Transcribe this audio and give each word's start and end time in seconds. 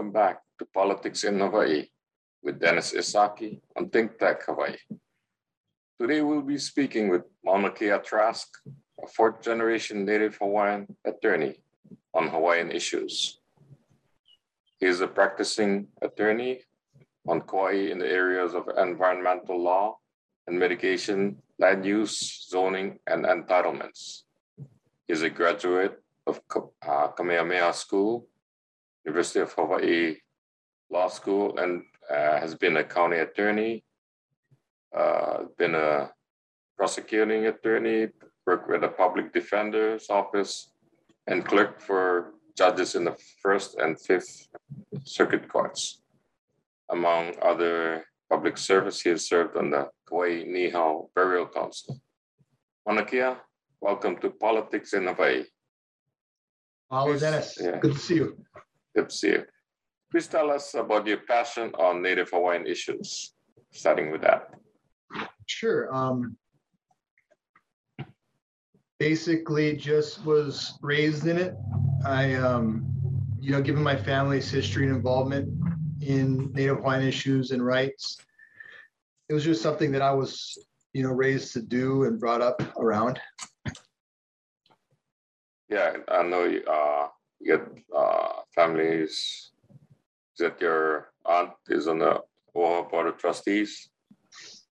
Welcome 0.00 0.12
back 0.14 0.40
to 0.58 0.64
Politics 0.64 1.24
in 1.24 1.38
Hawaii 1.40 1.84
with 2.42 2.58
Dennis 2.58 2.94
Isaki 2.94 3.60
on 3.76 3.90
Think 3.90 4.18
Tech 4.18 4.46
Hawaii. 4.46 4.78
Today 6.00 6.22
we'll 6.22 6.40
be 6.40 6.56
speaking 6.56 7.10
with 7.10 7.24
Mauna 7.44 7.70
Kea 7.70 7.98
Trask, 8.02 8.48
a 9.04 9.06
fourth 9.06 9.42
generation 9.42 10.06
Native 10.06 10.36
Hawaiian 10.36 10.96
attorney 11.04 11.56
on 12.14 12.28
Hawaiian 12.28 12.70
issues. 12.72 13.40
He 14.78 14.86
is 14.86 15.02
a 15.02 15.06
practicing 15.06 15.88
attorney 16.00 16.62
on 17.28 17.42
Kauai 17.42 17.90
in 17.92 17.98
the 17.98 18.08
areas 18.08 18.54
of 18.54 18.70
environmental 18.78 19.62
law 19.62 19.98
and 20.46 20.58
mitigation, 20.58 21.36
land 21.58 21.84
use, 21.84 22.46
zoning, 22.48 23.00
and 23.06 23.26
entitlements. 23.26 24.22
He 25.06 25.12
is 25.12 25.20
a 25.20 25.28
graduate 25.28 25.98
of 26.26 26.40
uh, 26.88 27.08
Kamehameha 27.08 27.74
School, 27.74 28.30
University 29.04 29.40
of 29.40 29.52
Hawaii 29.52 30.16
Law 30.90 31.08
School, 31.08 31.58
and 31.58 31.82
uh, 32.10 32.40
has 32.40 32.54
been 32.54 32.76
a 32.76 32.84
county 32.84 33.18
attorney, 33.18 33.84
uh, 34.96 35.44
been 35.58 35.74
a 35.74 36.10
prosecuting 36.76 37.46
attorney, 37.46 38.08
worked 38.46 38.68
with 38.68 38.84
a 38.84 38.88
public 38.88 39.32
defender's 39.32 40.10
office, 40.10 40.72
and 41.26 41.44
clerk 41.44 41.80
for 41.80 42.32
judges 42.56 42.94
in 42.94 43.04
the 43.04 43.16
first 43.42 43.76
and 43.76 43.98
fifth 44.00 44.48
circuit 45.04 45.48
courts. 45.48 46.02
Among 46.90 47.34
other 47.40 48.04
public 48.28 48.58
service, 48.58 49.00
he 49.00 49.10
has 49.10 49.28
served 49.28 49.56
on 49.56 49.70
the 49.70 49.88
Kauai 50.08 50.44
Ni'ihau 50.44 51.08
Burial 51.14 51.46
Council. 51.46 52.00
Mauna 52.86 53.04
Kea, 53.04 53.34
welcome 53.80 54.16
to 54.18 54.30
Politics 54.30 54.92
in 54.94 55.06
Hawaii. 55.06 55.44
Hello, 56.90 57.12
Please, 57.12 57.20
Dennis. 57.20 57.56
yeah. 57.60 57.78
Good 57.78 57.92
to 57.92 57.98
see 57.98 58.16
you. 58.16 58.36
See. 59.08 59.36
Please 60.10 60.26
tell 60.26 60.50
us 60.50 60.74
about 60.74 61.06
your 61.06 61.18
passion 61.18 61.72
on 61.78 62.02
Native 62.02 62.30
Hawaiian 62.30 62.66
issues, 62.66 63.34
starting 63.70 64.10
with 64.10 64.22
that. 64.22 64.50
Sure. 65.46 65.94
Um, 65.94 66.36
basically, 68.98 69.76
just 69.76 70.24
was 70.24 70.78
raised 70.82 71.26
in 71.26 71.38
it. 71.38 71.54
I, 72.04 72.34
um, 72.34 72.84
you 73.40 73.52
know, 73.52 73.62
given 73.62 73.82
my 73.82 73.96
family's 73.96 74.50
history 74.50 74.86
and 74.86 74.94
involvement 74.94 75.48
in 76.00 76.52
Native 76.52 76.78
Hawaiian 76.78 77.06
issues 77.06 77.52
and 77.52 77.64
rights, 77.64 78.18
it 79.28 79.34
was 79.34 79.44
just 79.44 79.62
something 79.62 79.92
that 79.92 80.02
I 80.02 80.10
was, 80.10 80.58
you 80.92 81.04
know, 81.04 81.10
raised 81.10 81.52
to 81.52 81.62
do 81.62 82.04
and 82.04 82.18
brought 82.18 82.42
up 82.42 82.60
around. 82.78 83.20
Yeah, 85.68 85.98
I 86.08 86.22
know 86.24 86.44
you, 86.44 86.64
uh, 86.64 87.08
you 87.40 87.56
get 87.56 87.66
uh, 87.96 88.28
families. 88.54 89.50
Is 89.70 90.38
that 90.38 90.60
your 90.60 91.12
aunt 91.24 91.50
is 91.68 91.88
on 91.88 91.98
the 91.98 92.20
OHA 92.54 92.90
Board 92.90 93.06
of 93.08 93.18
Trustees? 93.18 93.90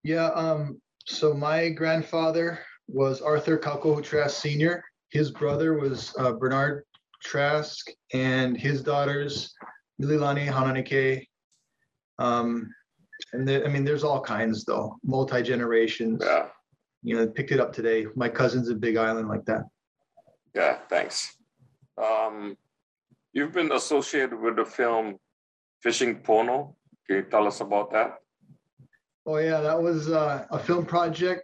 Yeah. 0.02 0.26
Um, 0.30 0.80
so 1.06 1.32
my 1.34 1.68
grandfather 1.70 2.60
was 2.88 3.20
Arthur 3.20 3.58
Kaukohu 3.58 4.02
Trask 4.02 4.40
Sr. 4.40 4.84
His 5.10 5.30
brother 5.30 5.78
was 5.78 6.14
uh, 6.18 6.32
Bernard 6.32 6.84
Trask, 7.22 7.86
and 8.12 8.56
his 8.56 8.82
daughters 8.82 9.54
Mililani 10.00 10.46
Haunani-Kay. 10.48 11.26
Um, 12.18 12.68
and 13.32 13.46
there, 13.48 13.64
I 13.64 13.68
mean, 13.68 13.84
there's 13.84 14.04
all 14.04 14.20
kinds 14.20 14.64
though, 14.64 14.96
multi 15.04 15.42
generations. 15.42 16.20
Yeah, 16.24 16.46
You 17.02 17.16
know, 17.16 17.26
picked 17.26 17.52
it 17.52 17.60
up 17.60 17.72
today. 17.72 18.06
My 18.14 18.28
cousin's 18.28 18.68
in 18.68 18.78
Big 18.78 18.96
Island 18.96 19.28
like 19.28 19.44
that. 19.46 19.62
yeah, 20.54 20.78
thanks. 20.88 21.36
Um, 21.98 22.56
you've 23.36 23.52
been 23.52 23.72
associated 23.72 24.40
with 24.40 24.56
the 24.56 24.64
film 24.64 25.18
Fishing 25.82 26.20
Pono. 26.22 26.74
Can 27.06 27.16
you 27.16 27.22
tell 27.22 27.46
us 27.46 27.60
about 27.60 27.92
that? 27.92 28.14
Oh 29.26 29.36
yeah, 29.36 29.60
that 29.60 29.80
was 29.80 30.08
uh, 30.08 30.46
a 30.50 30.58
film 30.58 30.86
project 30.86 31.42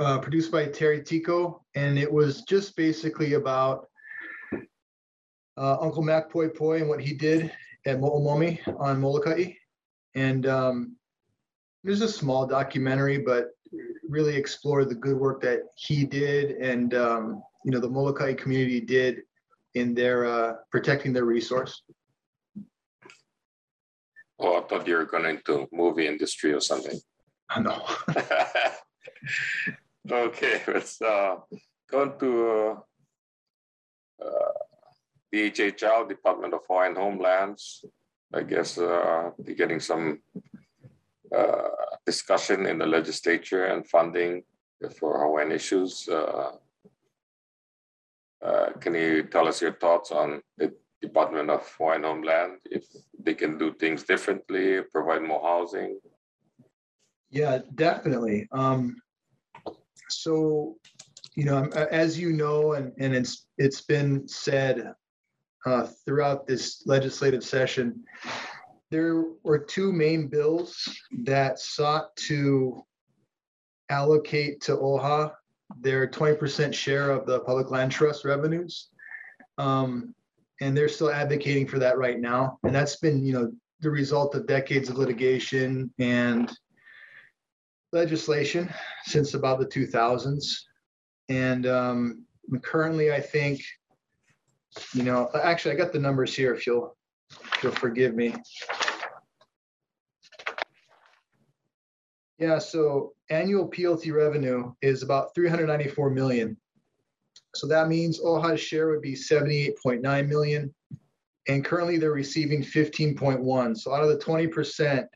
uh, 0.00 0.18
produced 0.20 0.50
by 0.50 0.64
Terry 0.66 1.02
Tico, 1.02 1.62
and 1.74 1.98
it 1.98 2.10
was 2.10 2.42
just 2.42 2.74
basically 2.76 3.34
about 3.34 3.88
uh, 5.58 5.76
Uncle 5.80 6.02
Mac 6.02 6.30
Poepoe 6.30 6.72
and 6.72 6.88
what 6.88 7.00
he 7.00 7.12
did 7.12 7.52
at 7.84 8.00
Mo'omomi 8.00 8.60
on 8.80 8.98
Molokai. 8.98 9.52
And 10.14 10.46
um, 10.46 10.96
it 11.84 11.90
was 11.90 12.00
a 12.00 12.08
small 12.08 12.46
documentary, 12.46 13.18
but 13.18 13.48
really 14.08 14.34
explored 14.34 14.88
the 14.88 14.94
good 14.94 15.18
work 15.18 15.42
that 15.42 15.60
he 15.76 16.06
did 16.06 16.52
and 16.52 16.94
um, 16.94 17.42
you 17.66 17.70
know 17.70 17.80
the 17.80 17.90
Molokai 17.90 18.32
community 18.32 18.80
did 18.80 19.18
in 19.74 19.94
their 19.94 20.24
uh, 20.24 20.52
protecting 20.70 21.12
their 21.12 21.24
resource. 21.24 21.82
Oh, 24.40 24.58
I 24.58 24.66
thought 24.66 24.86
you 24.86 24.96
were 24.96 25.04
going 25.04 25.26
into 25.26 25.66
movie 25.72 26.06
industry 26.06 26.52
or 26.52 26.60
something. 26.60 26.98
I 27.50 27.60
know. 27.60 27.82
okay, 30.10 30.62
let's 30.68 31.00
uh, 31.00 31.36
go 31.90 32.10
to 32.10 32.30
uh, 32.50 32.74
uh, 34.24 34.52
DHHL, 35.34 36.08
Department 36.08 36.54
of 36.54 36.60
Hawaiian 36.68 36.94
Homelands. 36.94 37.84
I 38.32 38.42
guess 38.42 38.78
uh, 38.78 39.30
they're 39.38 39.54
getting 39.54 39.80
some 39.80 40.20
uh, 41.36 41.68
discussion 42.06 42.66
in 42.66 42.78
the 42.78 42.86
legislature 42.86 43.64
and 43.66 43.88
funding 43.88 44.42
for 44.98 45.20
Hawaiian 45.20 45.52
issues. 45.52 46.08
Uh, 46.08 46.52
uh, 48.44 48.70
can 48.80 48.94
you 48.94 49.24
tell 49.24 49.48
us 49.48 49.60
your 49.60 49.72
thoughts 49.74 50.12
on 50.12 50.40
the 50.56 50.72
Department 51.02 51.50
of 51.50 51.68
Hawaiian 51.76 52.04
Homeland? 52.04 52.58
If 52.64 52.84
they 53.18 53.34
can 53.34 53.58
do 53.58 53.72
things 53.74 54.02
differently, 54.04 54.80
provide 54.92 55.22
more 55.22 55.42
housing? 55.42 55.98
Yeah, 57.30 57.58
definitely. 57.74 58.48
Um, 58.52 58.96
so, 60.08 60.76
you 61.34 61.44
know, 61.44 61.64
as 61.90 62.18
you 62.18 62.32
know, 62.32 62.72
and, 62.72 62.92
and 62.98 63.14
it's, 63.14 63.46
it's 63.58 63.82
been 63.82 64.26
said 64.26 64.92
uh, 65.66 65.86
throughout 66.04 66.46
this 66.46 66.82
legislative 66.86 67.44
session, 67.44 68.02
there 68.90 69.24
were 69.42 69.58
two 69.58 69.92
main 69.92 70.28
bills 70.28 70.88
that 71.24 71.58
sought 71.58 72.16
to 72.16 72.82
allocate 73.90 74.60
to 74.62 74.76
OHA 74.76 75.32
their 75.80 76.08
twenty 76.08 76.36
percent 76.36 76.74
share 76.74 77.10
of 77.10 77.26
the 77.26 77.40
public 77.40 77.70
land 77.70 77.92
trust 77.92 78.24
revenues. 78.24 78.88
Um, 79.58 80.14
and 80.60 80.76
they're 80.76 80.88
still 80.88 81.10
advocating 81.10 81.66
for 81.66 81.78
that 81.78 81.98
right 81.98 82.18
now. 82.18 82.58
And 82.64 82.74
that's 82.74 82.96
been, 82.96 83.24
you 83.24 83.32
know, 83.32 83.52
the 83.80 83.90
result 83.90 84.34
of 84.34 84.46
decades 84.46 84.88
of 84.88 84.96
litigation 84.96 85.92
and 85.98 86.50
legislation 87.92 88.68
since 89.04 89.34
about 89.34 89.60
the 89.60 89.66
2000s. 89.66 90.44
And 91.28 91.66
um, 91.66 92.24
currently, 92.62 93.12
I 93.12 93.20
think, 93.20 93.60
you 94.94 95.02
know, 95.02 95.30
actually, 95.42 95.74
I 95.74 95.76
got 95.76 95.92
the 95.92 95.98
numbers 95.98 96.34
here 96.34 96.54
if 96.54 96.66
you'll, 96.66 96.96
if 97.30 97.62
you'll 97.62 97.72
forgive 97.72 98.14
me. 98.14 98.34
Yeah, 102.38 102.58
so 102.58 103.14
annual 103.30 103.68
PLT 103.68 104.12
revenue 104.12 104.72
is 104.80 105.02
about 105.02 105.34
394 105.34 106.10
million. 106.10 106.56
So 107.54 107.66
that 107.66 107.88
means 107.88 108.20
OHA's 108.20 108.60
share 108.60 108.88
would 108.88 109.02
be 109.02 109.14
78.9 109.14 110.28
million. 110.28 110.72
And 111.48 111.64
currently 111.64 111.98
they're 111.98 112.12
receiving 112.12 112.62
15.1. 112.62 113.76
So 113.76 113.92
out 113.92 114.04
of 114.04 114.08
the 114.10 114.18
20%, 114.18 115.06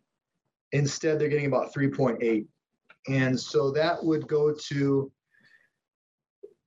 instead 0.73 1.19
they're 1.19 1.29
getting 1.29 1.47
about 1.47 1.73
3.8. 1.73 2.47
And 3.09 3.39
so 3.39 3.71
that 3.73 4.03
would 4.03 4.27
go 4.27 4.55
to, 4.69 5.13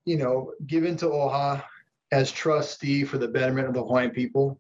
you 0.06 0.18
know, 0.18 0.54
given 0.68 0.96
to 0.98 1.08
OHA 1.08 1.64
as 2.12 2.32
trustee 2.32 3.04
for 3.04 3.18
the 3.18 3.28
betterment 3.28 3.68
of 3.68 3.74
the 3.74 3.82
Hawaiian 3.82 4.12
people. 4.12 4.60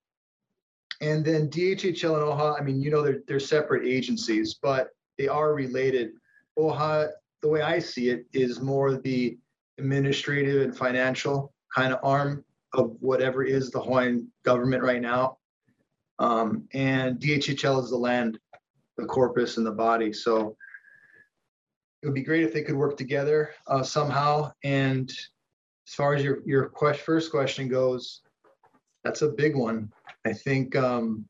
And 1.01 1.23
then 1.23 1.49
DHHL 1.49 2.15
and 2.15 2.23
OHA, 2.23 2.59
I 2.59 2.63
mean, 2.63 2.81
you 2.81 2.89
know, 2.89 3.01
they're, 3.01 3.21
they're 3.27 3.39
separate 3.39 3.85
agencies, 3.87 4.55
but 4.55 4.89
they 5.17 5.27
are 5.27 5.53
related. 5.53 6.11
OHA, 6.57 7.09
the 7.41 7.47
way 7.47 7.61
I 7.61 7.79
see 7.79 8.09
it, 8.09 8.25
is 8.33 8.61
more 8.61 8.97
the 8.97 9.37
administrative 9.77 10.61
and 10.61 10.75
financial 10.75 11.53
kind 11.73 11.93
of 11.93 11.99
arm 12.03 12.43
of 12.73 12.95
whatever 12.99 13.43
is 13.43 13.71
the 13.71 13.81
Hawaiian 13.81 14.31
government 14.43 14.83
right 14.83 15.01
now. 15.01 15.37
Um, 16.19 16.67
and 16.73 17.19
DHHL 17.19 17.83
is 17.83 17.89
the 17.89 17.97
land, 17.97 18.39
the 18.97 19.05
corpus 19.05 19.57
and 19.57 19.65
the 19.65 19.71
body. 19.71 20.13
So 20.13 20.55
it 22.01 22.07
would 22.07 22.15
be 22.15 22.23
great 22.23 22.43
if 22.43 22.53
they 22.53 22.61
could 22.61 22.75
work 22.75 22.97
together 22.97 23.51
uh, 23.67 23.83
somehow. 23.83 24.51
And 24.63 25.09
as 25.09 25.93
far 25.93 26.13
as 26.13 26.23
your, 26.23 26.39
your 26.45 26.69
quest, 26.69 27.01
first 27.01 27.31
question 27.31 27.67
goes, 27.67 28.21
that's 29.03 29.21
a 29.21 29.29
big 29.29 29.55
one. 29.55 29.91
I 30.25 30.33
think, 30.33 30.75
um, 30.75 31.25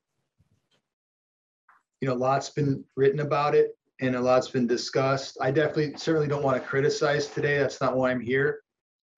you 2.06 2.12
know, 2.12 2.18
a 2.18 2.24
lot's 2.24 2.52
been 2.52 2.84
written 2.96 3.22
about 3.22 3.56
it 3.56 3.76
and 4.00 4.16
a 4.16 4.22
lot's 4.22 4.50
been 4.50 4.68
discussed. 4.68 5.40
I 5.42 5.50
definitely 5.50 5.98
certainly 5.98 6.28
don't 6.28 6.44
want 6.44 6.62
to 6.62 6.68
criticize 6.68 7.26
today. 7.26 7.58
That's 7.58 7.82
not 7.82 7.98
why 7.98 8.12
I'm 8.12 8.22
here. 8.22 8.60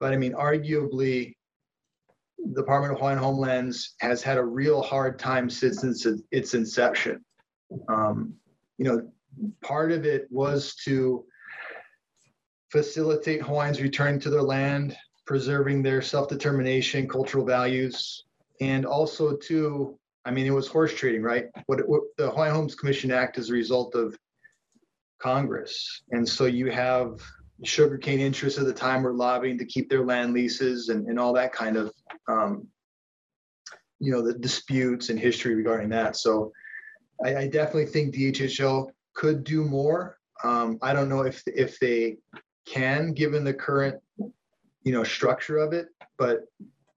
But 0.00 0.14
I 0.14 0.16
mean, 0.16 0.32
arguably, 0.32 1.34
the 2.38 2.62
Department 2.62 2.94
of 2.94 2.98
Hawaiian 2.98 3.18
Homelands 3.18 3.94
has 4.00 4.22
had 4.22 4.38
a 4.38 4.42
real 4.42 4.80
hard 4.80 5.18
time 5.18 5.50
since 5.50 5.84
its, 5.84 6.06
its 6.30 6.54
inception. 6.54 7.22
Um, 7.90 8.32
you 8.78 8.86
know, 8.86 9.12
part 9.62 9.92
of 9.92 10.06
it 10.06 10.26
was 10.30 10.74
to 10.86 11.26
facilitate 12.72 13.42
Hawaiians 13.42 13.82
returning 13.82 14.18
to 14.20 14.30
their 14.30 14.40
land, 14.40 14.96
preserving 15.26 15.82
their 15.82 16.00
self-determination, 16.00 17.06
cultural 17.06 17.44
values, 17.44 18.24
and 18.62 18.86
also 18.86 19.36
to, 19.36 19.98
I 20.28 20.30
mean, 20.30 20.44
it 20.44 20.50
was 20.50 20.68
horse 20.68 20.92
trading, 20.92 21.22
right? 21.22 21.46
What, 21.66 21.88
what 21.88 22.02
the 22.18 22.28
Hawaiian 22.28 22.54
Homes 22.54 22.74
Commission 22.74 23.10
Act 23.10 23.38
is 23.38 23.48
a 23.48 23.54
result 23.54 23.94
of 23.94 24.14
Congress. 25.18 26.02
And 26.10 26.28
so 26.28 26.44
you 26.44 26.70
have 26.70 27.18
sugarcane 27.64 28.20
interests 28.20 28.58
at 28.58 28.66
the 28.66 28.74
time 28.74 29.02
were 29.02 29.14
lobbying 29.14 29.56
to 29.56 29.64
keep 29.64 29.88
their 29.88 30.04
land 30.04 30.34
leases 30.34 30.90
and, 30.90 31.06
and 31.06 31.18
all 31.18 31.32
that 31.32 31.54
kind 31.54 31.78
of, 31.78 31.92
um, 32.28 32.68
you 34.00 34.12
know, 34.12 34.20
the 34.20 34.34
disputes 34.34 35.08
and 35.08 35.18
history 35.18 35.54
regarding 35.54 35.88
that. 35.88 36.14
So 36.14 36.52
I, 37.24 37.34
I 37.36 37.46
definitely 37.48 37.86
think 37.86 38.14
DHHL 38.14 38.90
could 39.14 39.44
do 39.44 39.64
more. 39.64 40.18
Um, 40.44 40.78
I 40.82 40.92
don't 40.92 41.08
know 41.08 41.22
if, 41.22 41.42
if 41.46 41.80
they 41.80 42.18
can, 42.66 43.14
given 43.14 43.44
the 43.44 43.54
current, 43.54 43.98
you 44.18 44.92
know, 44.92 45.04
structure 45.04 45.56
of 45.56 45.72
it, 45.72 45.86
but 46.18 46.40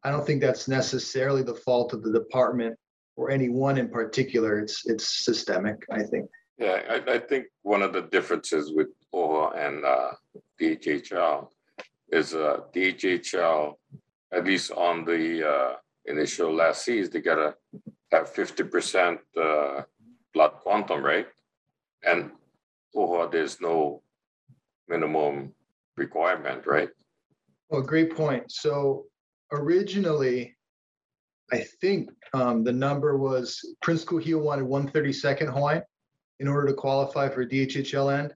I 0.04 0.12
don't 0.12 0.27
think 0.27 0.42
that's 0.42 0.68
necessarily 0.68 1.44
the 1.44 1.56
fault 1.56 1.94
of 1.94 2.04
the 2.04 2.12
department 2.12 2.77
or 3.16 3.30
any 3.30 3.50
one 3.50 3.78
in 3.78 3.90
particular. 3.90 4.60
It's, 4.60 4.86
it's 4.86 5.25
systemic, 5.25 5.86
I 5.92 6.04
think. 6.04 6.30
Yeah, 6.58 6.81
I, 6.90 7.13
I 7.16 7.19
think 7.19 7.46
one 7.63 7.81
of 7.81 7.94
the 7.94 8.04
differences 8.04 8.72
with 8.72 8.88
OHA 9.13 9.68
and 9.68 9.86
uh, 9.86 10.12
DHHL 10.60 11.48
is 12.12 12.36
uh, 12.36 12.60
DHHL, 12.75 13.74
at 14.31 14.46
least 14.46 14.72
on 14.72 15.06
the 15.06 15.48
uh, 15.48 15.74
initial 16.06 16.54
lessees, 16.54 17.10
they 17.10 17.22
gotta 17.22 17.56
have 18.12 18.30
fifty 18.30 18.63
percent 18.63 19.19
uh, 19.42 19.81
blood 20.34 20.52
quantum, 20.62 21.04
right? 21.04 21.28
And 22.04 22.31
OHA, 22.96 23.31
there's 23.31 23.60
no 23.60 24.04
minimum 24.88 25.54
requirement, 25.98 26.68
right? 26.68 26.90
Well, 27.69 27.81
great 27.81 28.16
point. 28.16 28.52
So 28.52 29.06
originally, 29.52 30.56
I 31.51 31.59
think 31.81 32.09
um, 32.33 32.63
the 32.63 32.71
number 32.71 33.18
was 33.18 33.59
Prince 33.81 34.06
Kuhio 34.06 34.42
wanted 34.42 34.65
one 34.65 34.88
thirty-second 34.88 35.48
Hawaiian 35.48 35.83
in 36.39 36.48
order 36.48 36.68
to 36.68 36.74
qualify 36.74 37.30
for 37.30 37.45
DHHL 37.45 38.18
end, 38.18 38.33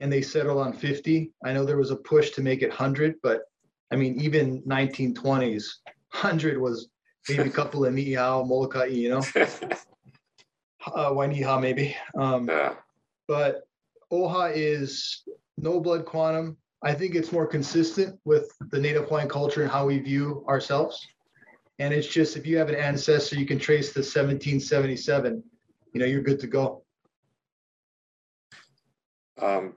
and 0.00 0.12
they 0.12 0.22
settled 0.22 0.58
on 0.58 0.72
fifty. 0.72 1.32
I 1.44 1.52
know 1.52 1.64
there 1.64 1.78
was 1.78 1.90
a 1.90 1.96
push 1.96 2.30
to 2.30 2.42
make 2.42 2.62
it 2.62 2.72
hundred, 2.72 3.14
but 3.22 3.42
I 3.90 3.96
mean, 3.96 4.20
even 4.20 4.62
nineteen 4.66 5.14
twenties, 5.14 5.80
hundred 6.08 6.58
was 6.58 6.88
maybe 7.28 7.48
a 7.48 7.52
couple 7.52 7.84
of 7.84 7.92
Ni'ihau, 7.94 8.46
Molokai, 8.46 8.86
you 8.86 9.08
know, 9.10 9.18
uh, 10.86 11.10
Wainiha 11.10 11.60
maybe. 11.60 11.96
Um, 12.18 12.48
Yeah, 12.48 12.74
but 13.26 13.62
OHA 14.12 14.52
is 14.54 15.22
no 15.56 15.80
blood 15.80 16.04
quantum. 16.04 16.56
I 16.82 16.94
think 16.94 17.14
it's 17.14 17.32
more 17.32 17.46
consistent 17.46 18.18
with 18.24 18.50
the 18.70 18.80
Native 18.80 19.04
Hawaiian 19.04 19.28
culture 19.28 19.62
and 19.62 19.70
how 19.70 19.86
we 19.86 19.98
view 19.98 20.44
ourselves. 20.48 21.06
And 21.80 21.94
it's 21.94 22.06
just 22.06 22.36
if 22.36 22.46
you 22.46 22.58
have 22.58 22.68
an 22.68 22.74
ancestor, 22.74 23.36
you 23.36 23.46
can 23.46 23.58
trace 23.58 23.94
to 23.94 24.00
1777. 24.00 25.42
You 25.94 26.00
know, 26.00 26.06
you're 26.06 26.20
good 26.20 26.38
to 26.40 26.46
go. 26.46 26.84
um, 29.40 29.72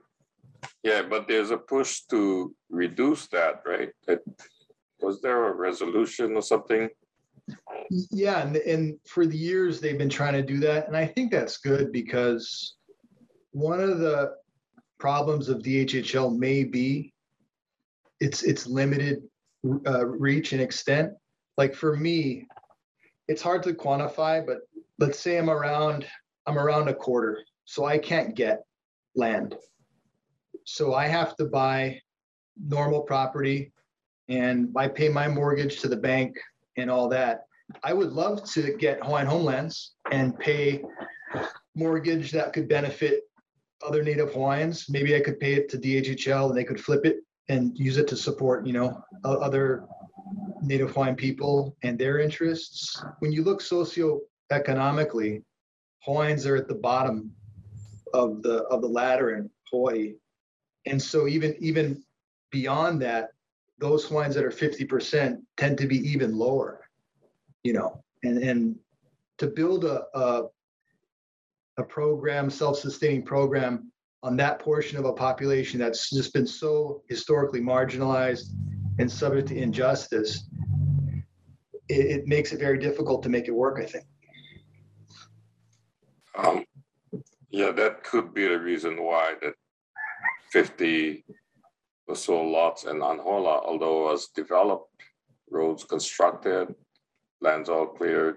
yeah, 0.82 1.00
but 1.02 1.26
there's 1.26 1.50
a 1.50 1.56
push 1.56 2.02
to 2.10 2.54
reduce 2.68 3.26
that, 3.28 3.62
right? 3.66 3.88
That, 4.06 4.20
was 5.00 5.22
there 5.22 5.46
a 5.48 5.54
resolution 5.54 6.36
or 6.36 6.42
something? 6.42 6.90
Yeah, 8.10 8.42
and, 8.42 8.56
and 8.56 8.98
for 9.06 9.26
the 9.26 9.36
years 9.36 9.80
they've 9.80 9.98
been 9.98 10.10
trying 10.10 10.34
to 10.34 10.42
do 10.42 10.58
that, 10.60 10.86
and 10.86 10.96
I 10.96 11.06
think 11.06 11.32
that's 11.32 11.58
good 11.58 11.90
because 11.90 12.76
one 13.52 13.80
of 13.80 13.98
the 13.98 14.34
problems 14.98 15.48
of 15.48 15.58
DHHL 15.58 16.36
may 16.36 16.64
be 16.64 17.12
its 18.20 18.42
its 18.42 18.66
limited 18.66 19.22
uh, 19.86 20.06
reach 20.06 20.52
and 20.52 20.60
extent. 20.60 21.12
Like 21.56 21.74
for 21.74 21.96
me, 21.96 22.46
it's 23.28 23.42
hard 23.42 23.62
to 23.64 23.72
quantify, 23.72 24.44
but 24.44 24.58
let's 24.98 25.18
say 25.18 25.38
I'm 25.38 25.50
around 25.50 26.06
I'm 26.46 26.58
around 26.58 26.88
a 26.88 26.94
quarter, 26.94 27.40
so 27.64 27.86
I 27.86 27.96
can't 27.96 28.34
get 28.34 28.64
land. 29.16 29.56
So 30.64 30.94
I 30.94 31.06
have 31.06 31.36
to 31.36 31.46
buy 31.46 32.00
normal 32.62 33.02
property, 33.02 33.72
and 34.28 34.68
I 34.76 34.88
pay 34.88 35.08
my 35.08 35.28
mortgage 35.28 35.80
to 35.80 35.88
the 35.88 35.96
bank 35.96 36.36
and 36.76 36.90
all 36.90 37.08
that. 37.08 37.44
I 37.82 37.92
would 37.92 38.12
love 38.12 38.44
to 38.52 38.76
get 38.76 39.02
Hawaiian 39.02 39.26
Homelands 39.26 39.94
and 40.10 40.38
pay 40.38 40.82
mortgage 41.74 42.30
that 42.32 42.52
could 42.52 42.68
benefit 42.68 43.22
other 43.86 44.02
Native 44.02 44.32
Hawaiians. 44.32 44.86
Maybe 44.88 45.16
I 45.16 45.20
could 45.20 45.40
pay 45.40 45.54
it 45.54 45.68
to 45.70 45.78
DHHL 45.78 46.48
and 46.48 46.56
they 46.56 46.64
could 46.64 46.80
flip 46.80 47.04
it 47.04 47.18
and 47.48 47.78
use 47.78 47.96
it 47.96 48.08
to 48.08 48.16
support, 48.16 48.66
you 48.66 48.72
know, 48.72 49.02
other 49.24 49.86
Native 50.66 50.92
Hawaiian 50.92 51.16
people 51.16 51.76
and 51.82 51.98
their 51.98 52.18
interests. 52.18 53.02
When 53.20 53.32
you 53.32 53.42
look 53.42 53.60
socioeconomically, 53.60 55.42
Hawaiians 56.04 56.46
are 56.46 56.56
at 56.56 56.68
the 56.68 56.74
bottom 56.74 57.32
of 58.12 58.42
the 58.42 58.64
of 58.64 58.80
the 58.82 58.88
ladder 58.88 59.36
in 59.36 59.50
Hawaii. 59.70 60.14
And 60.86 61.00
so 61.00 61.26
even 61.26 61.56
even 61.60 62.02
beyond 62.50 63.02
that, 63.02 63.30
those 63.78 64.04
Hawaiians 64.06 64.34
that 64.34 64.44
are 64.44 64.50
50% 64.50 65.38
tend 65.56 65.78
to 65.78 65.86
be 65.86 65.98
even 66.08 66.36
lower, 66.36 66.80
you 67.62 67.72
know, 67.72 68.02
and 68.22 68.38
and 68.38 68.76
to 69.38 69.46
build 69.46 69.84
a, 69.84 70.04
a 70.14 70.44
a 71.78 71.82
program, 71.82 72.50
self-sustaining 72.50 73.24
program 73.24 73.90
on 74.22 74.36
that 74.36 74.58
portion 74.58 74.96
of 74.96 75.04
a 75.04 75.12
population 75.12 75.78
that's 75.78 76.08
just 76.08 76.32
been 76.32 76.46
so 76.46 77.02
historically 77.08 77.60
marginalized 77.60 78.52
and 78.98 79.10
subject 79.10 79.48
to 79.48 79.56
injustice, 79.56 80.48
it, 81.88 82.06
it 82.06 82.26
makes 82.26 82.52
it 82.52 82.60
very 82.60 82.78
difficult 82.78 83.22
to 83.22 83.28
make 83.28 83.48
it 83.48 83.54
work, 83.54 83.78
I 83.80 83.86
think. 83.86 84.06
Um, 86.36 86.64
yeah, 87.50 87.70
that 87.72 88.02
could 88.02 88.34
be 88.34 88.48
the 88.48 88.58
reason 88.58 89.02
why 89.02 89.34
that 89.42 89.54
fifty 90.50 91.24
or 92.06 92.16
so 92.16 92.40
lots 92.42 92.84
in 92.84 92.98
Anahola, 92.98 93.64
although 93.64 94.08
it 94.08 94.12
was 94.12 94.28
developed, 94.28 94.90
roads 95.50 95.84
constructed, 95.84 96.74
lands 97.40 97.68
all 97.68 97.86
cleared, 97.86 98.36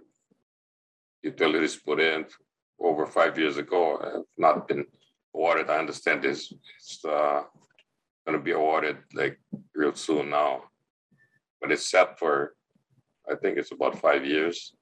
utilities 1.23 1.75
put 1.75 1.99
in 1.99 2.25
over 2.79 3.05
five 3.05 3.37
years 3.37 3.57
ago, 3.57 3.99
have 4.03 4.23
not 4.37 4.67
been 4.67 4.85
awarded. 5.33 5.69
I 5.69 5.79
understand 5.79 6.21
this, 6.21 6.53
uh, 7.07 7.41
gonna 8.27 8.39
be 8.39 8.51
awarded 8.51 8.97
like 9.13 9.39
real 9.73 9.95
soon 9.95 10.29
now. 10.29 10.63
But 11.61 11.71
it's 11.71 11.89
set 11.89 12.19
for, 12.19 12.53
I 13.31 13.35
think 13.35 13.57
it's 13.57 13.71
about 13.71 13.99
five 13.99 14.25
years. 14.25 14.75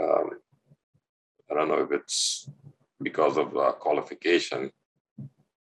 Um, 0.00 0.30
I 1.50 1.54
don't 1.54 1.68
know 1.68 1.82
if 1.82 1.90
it's 1.90 2.48
because 3.02 3.36
of 3.36 3.56
uh, 3.56 3.72
qualification. 3.72 4.70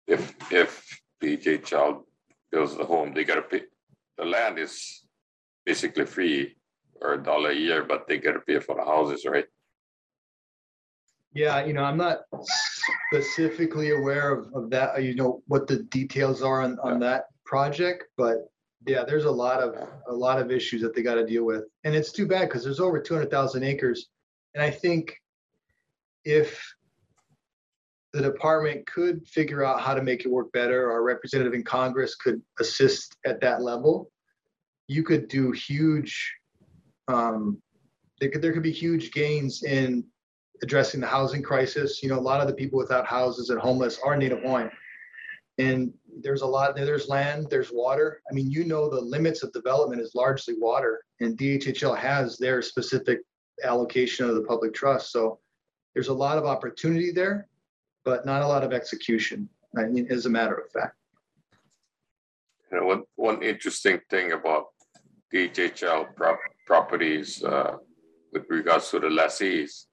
If, 0.06 0.34
if 0.50 1.00
DHHL 1.22 2.02
builds 2.50 2.76
the 2.76 2.84
home, 2.84 3.14
they 3.14 3.24
gotta 3.24 3.42
pay, 3.42 3.62
the 4.18 4.24
land 4.24 4.58
is 4.58 5.04
basically 5.64 6.06
free 6.06 6.56
or 7.00 7.14
a 7.14 7.22
dollar 7.22 7.50
a 7.50 7.54
year, 7.54 7.84
but 7.84 8.08
they 8.08 8.18
gotta 8.18 8.40
pay 8.40 8.58
for 8.58 8.74
the 8.74 8.84
houses, 8.84 9.24
right? 9.24 9.46
Yeah, 11.32 11.64
you 11.64 11.72
know, 11.72 11.84
I'm 11.84 11.96
not 11.96 12.22
specifically 13.12 13.90
aware 13.90 14.32
of, 14.32 14.52
of 14.52 14.70
that, 14.70 15.02
you 15.02 15.14
know, 15.14 15.42
what 15.46 15.68
the 15.68 15.84
details 15.84 16.42
are 16.42 16.62
on, 16.62 16.78
on 16.82 16.98
that 17.00 17.26
project, 17.44 18.04
but 18.16 18.50
yeah, 18.86 19.04
there's 19.04 19.26
a 19.26 19.30
lot 19.30 19.60
of, 19.60 19.88
a 20.08 20.12
lot 20.12 20.40
of 20.40 20.50
issues 20.50 20.82
that 20.82 20.94
they 20.94 21.02
got 21.02 21.14
to 21.14 21.26
deal 21.26 21.44
with. 21.44 21.64
And 21.84 21.94
it's 21.94 22.10
too 22.10 22.26
bad 22.26 22.48
because 22.48 22.64
there's 22.64 22.80
over 22.80 23.00
200,000 23.00 23.62
acres. 23.62 24.08
And 24.54 24.62
I 24.62 24.70
think 24.70 25.14
if 26.24 26.60
the 28.12 28.22
department 28.22 28.86
could 28.86 29.26
figure 29.28 29.64
out 29.64 29.80
how 29.80 29.94
to 29.94 30.02
make 30.02 30.24
it 30.24 30.30
work 30.30 30.50
better, 30.52 30.90
our 30.90 31.04
representative 31.04 31.54
in 31.54 31.62
Congress 31.62 32.16
could 32.16 32.42
assist 32.58 33.16
at 33.24 33.40
that 33.40 33.62
level, 33.62 34.10
you 34.88 35.04
could 35.04 35.28
do 35.28 35.52
huge, 35.52 36.34
um, 37.06 37.62
there 38.20 38.30
could, 38.30 38.42
there 38.42 38.52
could 38.52 38.64
be 38.64 38.72
huge 38.72 39.12
gains 39.12 39.62
in 39.62 40.04
addressing 40.62 41.00
the 41.00 41.06
housing 41.06 41.42
crisis. 41.42 42.02
You 42.02 42.08
know, 42.08 42.18
a 42.18 42.20
lot 42.20 42.40
of 42.40 42.46
the 42.46 42.54
people 42.54 42.78
without 42.78 43.06
houses 43.06 43.50
and 43.50 43.60
homeless 43.60 43.98
are 44.04 44.16
Native 44.16 44.40
Hawaiian. 44.40 44.70
And 45.58 45.92
there's 46.22 46.42
a 46.42 46.46
lot, 46.46 46.74
there's 46.74 47.08
land, 47.08 47.48
there's 47.50 47.70
water. 47.70 48.22
I 48.30 48.34
mean, 48.34 48.50
you 48.50 48.64
know, 48.64 48.88
the 48.88 49.00
limits 49.00 49.42
of 49.42 49.52
development 49.52 50.00
is 50.00 50.14
largely 50.14 50.54
water 50.58 51.02
and 51.20 51.36
DHHL 51.36 51.96
has 51.96 52.38
their 52.38 52.62
specific 52.62 53.20
allocation 53.62 54.28
of 54.28 54.34
the 54.34 54.42
public 54.42 54.72
trust. 54.72 55.12
So 55.12 55.38
there's 55.94 56.08
a 56.08 56.14
lot 56.14 56.38
of 56.38 56.46
opportunity 56.46 57.10
there, 57.10 57.46
but 58.04 58.24
not 58.24 58.42
a 58.42 58.46
lot 58.46 58.64
of 58.64 58.72
execution, 58.72 59.48
I 59.76 59.84
mean, 59.84 60.06
as 60.10 60.26
a 60.26 60.30
matter 60.30 60.54
of 60.54 60.70
fact. 60.70 60.96
You 62.72 62.80
know, 62.80 62.86
one, 62.86 63.02
one 63.16 63.42
interesting 63.42 64.00
thing 64.08 64.32
about 64.32 64.66
DHHL 65.34 66.14
prop, 66.16 66.38
properties, 66.66 67.42
uh, 67.44 67.76
with 68.32 68.44
regards 68.48 68.90
to 68.90 69.00
the 69.00 69.10
lessees, 69.10 69.88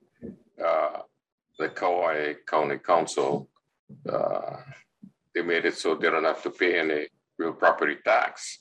uh, 0.64 1.00
the 1.58 1.68
Kauai 1.68 2.34
County 2.46 2.78
Council, 2.78 3.48
uh, 4.10 4.56
they 5.34 5.42
made 5.42 5.64
it 5.64 5.76
so 5.76 5.94
they 5.94 6.10
don't 6.10 6.24
have 6.24 6.42
to 6.42 6.50
pay 6.50 6.78
any 6.78 7.08
real 7.38 7.52
property 7.52 7.96
tax 8.04 8.58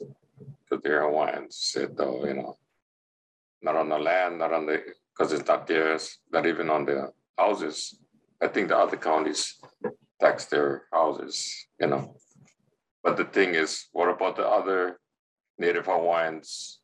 to 0.69 0.77
their 0.83 1.01
Hawaiians, 1.03 1.57
said 1.57 1.97
though, 1.97 2.25
you 2.25 2.33
know, 2.35 2.57
not 3.61 3.75
on 3.75 3.89
the 3.89 3.97
land, 3.97 4.39
not 4.39 4.53
on 4.53 4.65
the, 4.65 4.81
because 5.15 5.33
it's 5.33 5.47
not 5.47 5.67
theirs, 5.67 6.19
not 6.31 6.45
even 6.45 6.69
on 6.69 6.85
the 6.85 7.11
houses. 7.37 7.99
I 8.41 8.47
think 8.47 8.69
the 8.69 8.77
other 8.77 8.97
counties 8.97 9.59
tax 10.19 10.45
their 10.45 10.83
houses, 10.91 11.67
you 11.79 11.87
know. 11.87 12.15
But 13.03 13.17
the 13.17 13.25
thing 13.25 13.55
is, 13.55 13.87
what 13.93 14.09
about 14.09 14.35
the 14.35 14.47
other 14.47 14.99
Native 15.57 15.85
Hawaiians? 15.85 16.79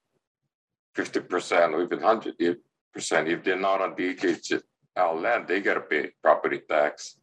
Fifty 0.96 1.22
percent 1.22 1.74
or 1.74 1.82
even 1.82 2.02
hundred 2.02 2.36
percent, 2.94 3.28
if 3.28 3.44
they're 3.44 3.58
not 3.58 3.82
on 3.82 3.96
DHL 4.98 5.22
land, 5.22 5.48
they 5.48 5.62
gotta 5.62 5.82
pay 5.82 6.12
property 6.22 6.62
tax. 6.70 7.18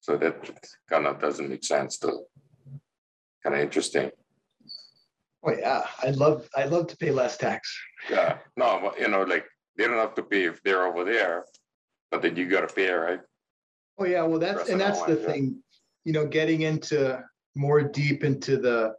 So 0.00 0.16
that 0.18 0.50
kind 0.88 1.06
of 1.06 1.20
doesn't 1.20 1.48
make 1.48 1.64
sense 1.64 1.98
to, 1.98 2.20
kind 3.42 3.56
of 3.56 3.60
interesting. 3.62 4.10
Oh, 5.46 5.52
yeah, 5.52 5.86
I'd 6.02 6.16
love, 6.16 6.48
I'd 6.56 6.70
love 6.70 6.86
to 6.88 6.96
pay 6.96 7.10
less 7.10 7.36
tax. 7.36 7.74
Yeah, 8.10 8.38
no, 8.56 8.80
but 8.82 8.98
you 9.00 9.08
know, 9.08 9.22
like, 9.22 9.46
they 9.76 9.86
don't 9.86 9.96
have 9.98 10.14
to 10.14 10.22
pay 10.22 10.44
if 10.44 10.62
they're 10.62 10.86
over 10.86 11.04
there, 11.04 11.44
but 12.10 12.22
then 12.22 12.36
you 12.36 12.48
gotta 12.48 12.72
pay, 12.72 12.90
right? 12.90 13.20
Oh, 13.98 14.04
yeah, 14.04 14.22
well, 14.22 14.38
that's, 14.38 14.68
and 14.68 14.80
that's 14.80 15.02
the 15.02 15.16
thing, 15.16 15.62
you 16.04 16.12
know, 16.12 16.26
getting 16.26 16.62
into 16.62 17.22
more 17.54 17.82
deep 17.82 18.24
into 18.24 18.56
the, 18.56 18.94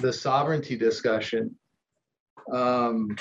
the 0.00 0.12
sovereignty 0.12 0.76
discussion. 0.76 1.54
Um, 2.52 3.16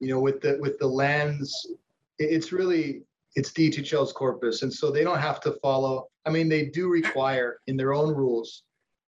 You 0.00 0.08
know, 0.14 0.20
with 0.20 0.40
the, 0.40 0.58
with 0.60 0.78
the 0.78 0.86
lands, 0.86 1.66
i- 1.70 1.76
it's 2.18 2.52
really, 2.52 3.02
it's 3.36 3.50
DHL's 3.50 4.12
corpus, 4.12 4.62
and 4.62 4.72
so 4.72 4.90
they 4.90 5.04
don't 5.04 5.18
have 5.18 5.40
to 5.42 5.52
follow, 5.62 6.08
I 6.24 6.30
mean, 6.30 6.48
they 6.48 6.66
do 6.66 6.88
require 6.88 7.58
in 7.66 7.76
their 7.76 7.92
own 7.92 8.14
rules. 8.14 8.62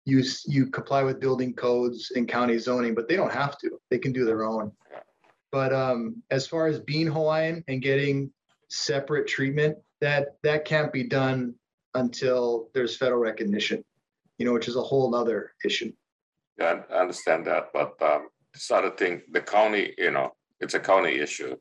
You, 0.05 0.23
you 0.45 0.67
comply 0.67 1.03
with 1.03 1.19
building 1.19 1.53
codes 1.53 2.11
and 2.15 2.27
county 2.27 2.57
zoning, 2.57 2.93
but 2.93 3.07
they 3.07 3.15
don't 3.15 3.31
have 3.31 3.57
to, 3.59 3.79
they 3.89 3.97
can 3.97 4.11
do 4.11 4.25
their 4.25 4.43
own. 4.43 4.71
But 5.51 5.71
um, 5.71 6.21
as 6.31 6.47
far 6.47 6.67
as 6.67 6.79
being 6.79 7.07
Hawaiian 7.07 7.63
and 7.67 7.81
getting 7.81 8.31
separate 8.69 9.27
treatment, 9.27 9.77
that, 10.01 10.35
that 10.43 10.65
can't 10.65 10.91
be 10.91 11.03
done 11.03 11.53
until 11.93 12.69
there's 12.73 12.97
federal 12.97 13.21
recognition, 13.21 13.83
you 14.39 14.45
know, 14.45 14.53
which 14.53 14.67
is 14.67 14.75
a 14.75 14.81
whole 14.81 15.13
other 15.15 15.53
issue. 15.63 15.93
Yeah, 16.57 16.81
I 16.91 16.95
understand 16.95 17.45
that, 17.47 17.69
but 17.73 18.01
um, 18.01 18.29
this 18.53 18.71
other 18.71 18.91
thing, 18.91 19.21
the 19.31 19.41
county, 19.41 19.93
you 19.97 20.11
know, 20.11 20.33
it's 20.59 20.73
a 20.73 20.79
county 20.79 21.15
issue 21.19 21.55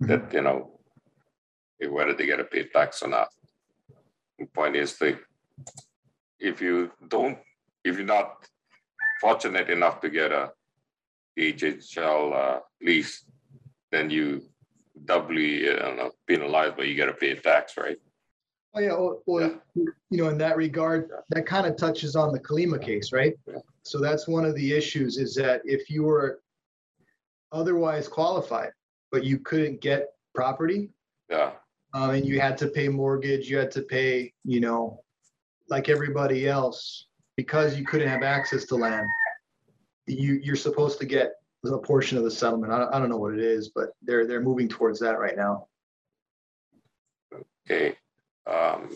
that, 0.00 0.32
you 0.32 0.42
know, 0.42 0.79
whether 1.88 2.14
they 2.14 2.26
get 2.26 2.40
a 2.40 2.44
pay 2.44 2.64
tax 2.64 3.02
or 3.02 3.08
not. 3.08 3.28
The 4.38 4.46
point 4.46 4.76
is 4.76 5.00
like, 5.00 5.18
if 6.38 6.60
you 6.60 6.90
don't, 7.08 7.38
if 7.84 7.96
you're 7.96 8.06
not 8.06 8.46
fortunate 9.20 9.68
enough 9.70 10.00
to 10.00 10.10
get 10.10 10.32
a 10.32 10.52
DHL 11.38 12.32
uh, 12.34 12.60
lease, 12.82 13.24
then 13.92 14.10
you 14.10 14.42
doubly, 15.04 15.64
you 15.64 15.74
know, 15.74 16.10
penalized, 16.26 16.76
but 16.76 16.88
you 16.88 16.96
gotta 16.96 17.12
pay 17.12 17.30
a 17.30 17.40
tax, 17.40 17.76
right? 17.76 17.96
Oh, 18.74 18.80
yeah, 18.80 18.92
well, 18.92 19.22
well, 19.26 19.60
you 19.74 19.92
know, 20.12 20.28
in 20.28 20.38
that 20.38 20.56
regard, 20.56 21.10
that 21.30 21.44
kind 21.44 21.66
of 21.66 21.76
touches 21.76 22.14
on 22.14 22.32
the 22.32 22.38
Kalima 22.38 22.80
case, 22.80 23.12
right? 23.12 23.34
Yeah. 23.48 23.58
So 23.82 23.98
that's 23.98 24.28
one 24.28 24.44
of 24.44 24.54
the 24.54 24.72
issues 24.72 25.18
is 25.18 25.34
that 25.34 25.62
if 25.64 25.90
you 25.90 26.04
were 26.04 26.40
otherwise 27.50 28.06
qualified, 28.06 28.70
but 29.10 29.24
you 29.24 29.38
couldn't 29.38 29.80
get 29.80 30.10
property, 30.34 30.90
Yeah, 31.28 31.52
um, 31.92 32.10
and 32.10 32.26
you 32.26 32.40
had 32.40 32.56
to 32.58 32.68
pay 32.68 32.88
mortgage, 32.88 33.48
you 33.48 33.58
had 33.58 33.70
to 33.72 33.82
pay, 33.82 34.32
you 34.44 34.60
know, 34.60 35.02
like 35.68 35.88
everybody 35.88 36.48
else, 36.48 37.06
because 37.36 37.78
you 37.78 37.84
couldn't 37.84 38.08
have 38.08 38.22
access 38.22 38.64
to 38.66 38.76
land, 38.76 39.06
you, 40.06 40.40
you're 40.42 40.56
supposed 40.56 40.98
to 41.00 41.06
get 41.06 41.32
a 41.64 41.78
portion 41.78 42.18
of 42.18 42.24
the 42.24 42.30
settlement. 42.30 42.72
I, 42.72 42.86
I 42.92 42.98
don't 42.98 43.08
know 43.08 43.16
what 43.16 43.34
it 43.34 43.40
is, 43.40 43.70
but 43.74 43.90
they're, 44.02 44.26
they're 44.26 44.42
moving 44.42 44.68
towards 44.68 45.00
that 45.00 45.18
right 45.18 45.36
now. 45.36 45.66
okay. 47.64 47.96
Um, 48.46 48.90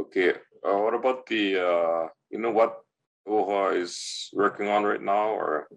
okay, 0.00 0.30
uh, 0.66 0.76
what 0.78 0.94
about 0.94 1.26
the, 1.26 1.58
uh, 1.58 2.08
you 2.30 2.38
know 2.38 2.50
what 2.50 2.80
OHA 3.28 3.76
is 3.76 4.30
working 4.32 4.68
on 4.68 4.84
right 4.84 5.02
now, 5.02 5.28
or? 5.28 5.68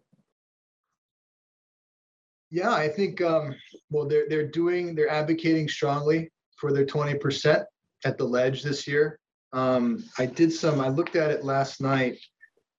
Yeah, 2.52 2.74
I 2.74 2.88
think, 2.88 3.22
um, 3.22 3.56
well, 3.90 4.08
they're, 4.08 4.28
they're 4.30 4.48
doing, 4.48 4.96
they're 4.96 5.10
advocating 5.10 5.68
strongly 5.68 6.32
for 6.58 6.72
their 6.72 6.86
twenty 6.86 7.18
percent 7.18 7.64
at 8.06 8.18
the 8.18 8.24
ledge 8.24 8.64
this 8.64 8.88
year. 8.88 9.20
Um, 9.52 10.04
I 10.18 10.26
did 10.26 10.52
some, 10.54 10.80
I 10.80 10.90
looked 10.90 11.16
at 11.16 11.32
it 11.32 11.44
last 11.44 11.82
night. 11.82 12.18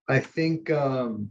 I 0.08 0.20
think, 0.20 0.70
um, 0.70 1.30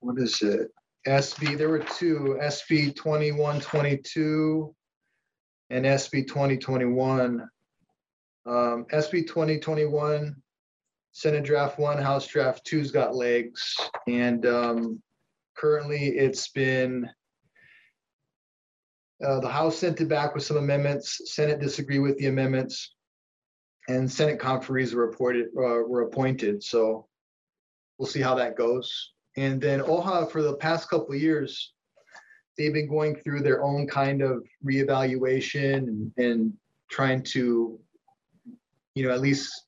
what 0.00 0.18
is 0.18 0.42
it? 0.42 0.70
SB, 1.06 1.56
there 1.56 1.68
were 1.68 1.78
two, 1.78 2.38
SB 2.42 2.94
twenty-one, 2.96 3.60
twenty-two 3.60 4.74
and 5.70 5.84
SB 5.84 6.26
twenty 6.26 6.58
twenty-one. 6.58 7.48
Um, 8.46 8.86
SB 8.92 9.28
twenty 9.28 9.58
twenty-one, 9.58 10.36
Senate 11.12 11.44
Draft 11.44 11.78
One, 11.78 11.98
House 11.98 12.26
Draft 12.26 12.66
Two's 12.66 12.90
got 12.90 13.14
legs, 13.14 13.76
and, 14.08 14.44
um, 14.46 15.02
currently 15.60 16.06
it's 16.16 16.48
been 16.48 17.08
uh, 19.24 19.38
the 19.40 19.48
House 19.48 19.76
sent 19.76 20.00
it 20.00 20.08
back 20.08 20.34
with 20.34 20.42
some 20.42 20.56
amendments, 20.56 21.34
Senate 21.34 21.60
disagreed 21.60 22.00
with 22.00 22.16
the 22.16 22.28
amendments. 22.28 22.94
And 23.88 24.10
Senate 24.10 24.38
conferees 24.38 24.94
were 24.94 25.06
reported, 25.06 25.48
uh, 25.48 25.84
were 25.86 26.02
appointed, 26.02 26.62
so 26.62 27.06
we'll 27.98 28.08
see 28.08 28.20
how 28.20 28.34
that 28.36 28.56
goes. 28.56 29.12
And 29.36 29.60
then 29.60 29.80
OHA 29.80 30.30
for 30.30 30.42
the 30.42 30.56
past 30.56 30.88
couple 30.88 31.14
of 31.14 31.20
years, 31.20 31.72
they've 32.56 32.72
been 32.72 32.88
going 32.88 33.16
through 33.16 33.42
their 33.42 33.62
own 33.62 33.86
kind 33.86 34.22
of 34.22 34.42
reevaluation 34.64 35.74
and, 35.74 36.12
and 36.16 36.52
trying 36.90 37.22
to, 37.24 37.78
you 38.94 39.06
know, 39.06 39.12
at 39.12 39.20
least 39.20 39.66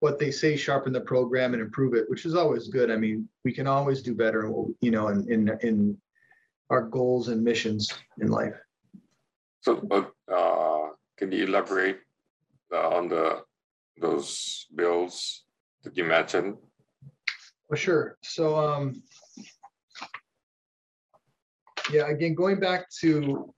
what 0.00 0.18
they 0.18 0.30
say, 0.30 0.56
sharpen 0.56 0.92
the 0.92 1.00
program 1.00 1.52
and 1.52 1.62
improve 1.62 1.94
it, 1.94 2.08
which 2.08 2.24
is 2.24 2.34
always 2.34 2.68
good. 2.68 2.90
I 2.90 2.96
mean, 2.96 3.28
we 3.44 3.52
can 3.52 3.66
always 3.66 4.02
do 4.02 4.14
better, 4.14 4.50
you 4.80 4.90
know, 4.90 5.08
in, 5.08 5.30
in, 5.30 5.58
in 5.62 5.98
our 6.70 6.82
goals 6.82 7.28
and 7.28 7.44
missions 7.44 7.92
in 8.18 8.28
life. 8.28 8.54
So, 9.60 9.86
uh, 9.90 10.32
uh, 10.32 10.88
can 11.18 11.30
you 11.30 11.44
elaborate 11.44 11.98
uh, 12.72 12.88
on 12.88 13.08
the, 13.08 13.42
those 14.00 14.66
bills 14.74 15.44
that 15.84 15.96
you 15.96 16.04
mentioned? 16.04 16.56
Well, 17.68 17.76
sure. 17.76 18.16
So, 18.22 18.56
um, 18.56 19.02
yeah, 21.92 22.08
again, 22.08 22.34
going 22.34 22.58
back 22.58 22.88
to 23.00 23.52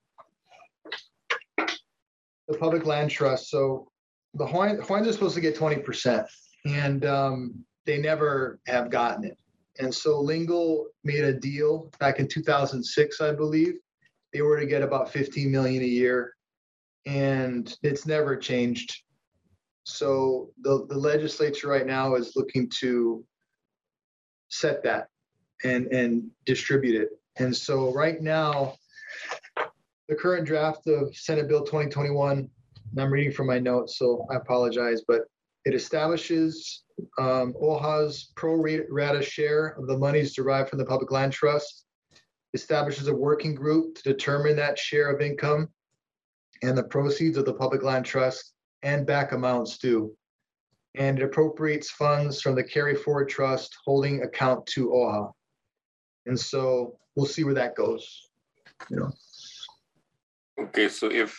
the 2.49 2.59
public 2.59 2.85
land 2.85 3.11
trust. 3.11 3.49
So 3.49 3.92
the 4.35 4.47
Hawaiian, 4.47 4.81
Hawaiians 4.81 5.09
are 5.09 5.13
supposed 5.13 5.35
to 5.35 5.41
get 5.41 5.57
twenty 5.57 5.77
percent 5.81 6.27
and, 6.65 7.05
um, 7.05 7.65
they 7.85 7.99
never 7.99 8.61
have 8.67 8.91
gotten 8.91 9.25
it. 9.25 9.37
And 9.81 9.93
so 9.93 10.21
Lingle 10.21 10.87
made 11.03 11.25
a 11.25 11.33
deal 11.33 11.91
back 11.99 12.21
in 12.21 12.29
two 12.29 12.43
thousand 12.43 12.85
six, 12.85 13.21
I 13.21 13.33
believe. 13.33 13.75
They 14.33 14.43
were 14.43 14.61
to 14.61 14.67
get 14.67 14.83
about 14.83 15.11
fifteen 15.11 15.51
million 15.51 15.83
a 15.83 15.87
year 15.87 16.35
and 17.07 17.77
it's 17.83 18.07
never 18.07 18.37
changed. 18.37 18.95
So 19.85 20.51
the, 20.61 20.87
the 20.89 20.97
legislature 20.97 21.69
right 21.69 21.87
now 21.87 22.15
is 22.15 22.37
looking 22.37 22.71
to 22.81 23.25
set 24.49 24.83
that 24.85 25.09
and, 25.65 25.87
and 25.89 26.31
distribute 26.47 27.01
it. 27.01 27.09
And 27.37 27.57
so 27.57 27.93
right 27.93 28.21
now, 28.21 28.77
the 30.09 30.15
current 30.15 30.47
draft 30.47 30.87
of 30.87 31.17
Senate 31.17 31.49
Bill 31.49 31.65
2021, 31.65 32.49
I'm 32.99 33.13
reading 33.13 33.33
from 33.33 33.47
my 33.47 33.59
notes, 33.59 33.99
so 33.99 34.27
I 34.31 34.37
apologize, 34.37 35.03
but 35.07 35.23
it 35.65 35.75
establishes 35.75 36.85
um, 37.19 37.55
OHA's 37.61 38.33
pro 38.37 38.63
rata 38.91 39.23
share 39.23 39.77
of 39.79 39.87
the 39.87 39.97
monies 39.97 40.35
derived 40.35 40.69
from 40.69 40.79
the 40.79 40.85
public 40.85 41.11
land 41.11 41.33
trust, 41.33 41.85
establishes 42.55 43.09
a 43.09 43.15
working 43.15 43.55
group 43.55 43.95
to 43.97 44.03
determine 44.03 44.57
that 44.57 44.79
share 44.79 45.11
of 45.11 45.21
income 45.21 45.69
and 46.63 46.77
the 46.77 46.85
proceeds 46.85 47.37
of 47.37 47.45
the 47.45 47.55
public 47.55 47.83
land 47.83 48.05
trust 48.05 48.53
and 48.83 49.07
back 49.07 49.33
amounts 49.33 49.79
due 49.79 50.15
and 50.95 51.19
it 51.19 51.25
appropriates 51.25 51.91
funds 51.91 52.41
from 52.41 52.55
the 52.55 52.63
carry 52.63 52.95
forward 52.95 53.29
trust 53.29 53.77
holding 53.85 54.23
account 54.23 54.67
to 54.67 54.91
OHA. 54.91 55.33
And 56.27 56.39
so 56.39 56.99
we'll 57.17 57.27
see 57.27 57.45
where 57.45 57.55
that 57.55 57.75
goes. 57.75 58.29
You 58.91 58.97
know, 58.97 59.13
Okay, 60.59 60.89
so 60.89 61.11
if 61.11 61.39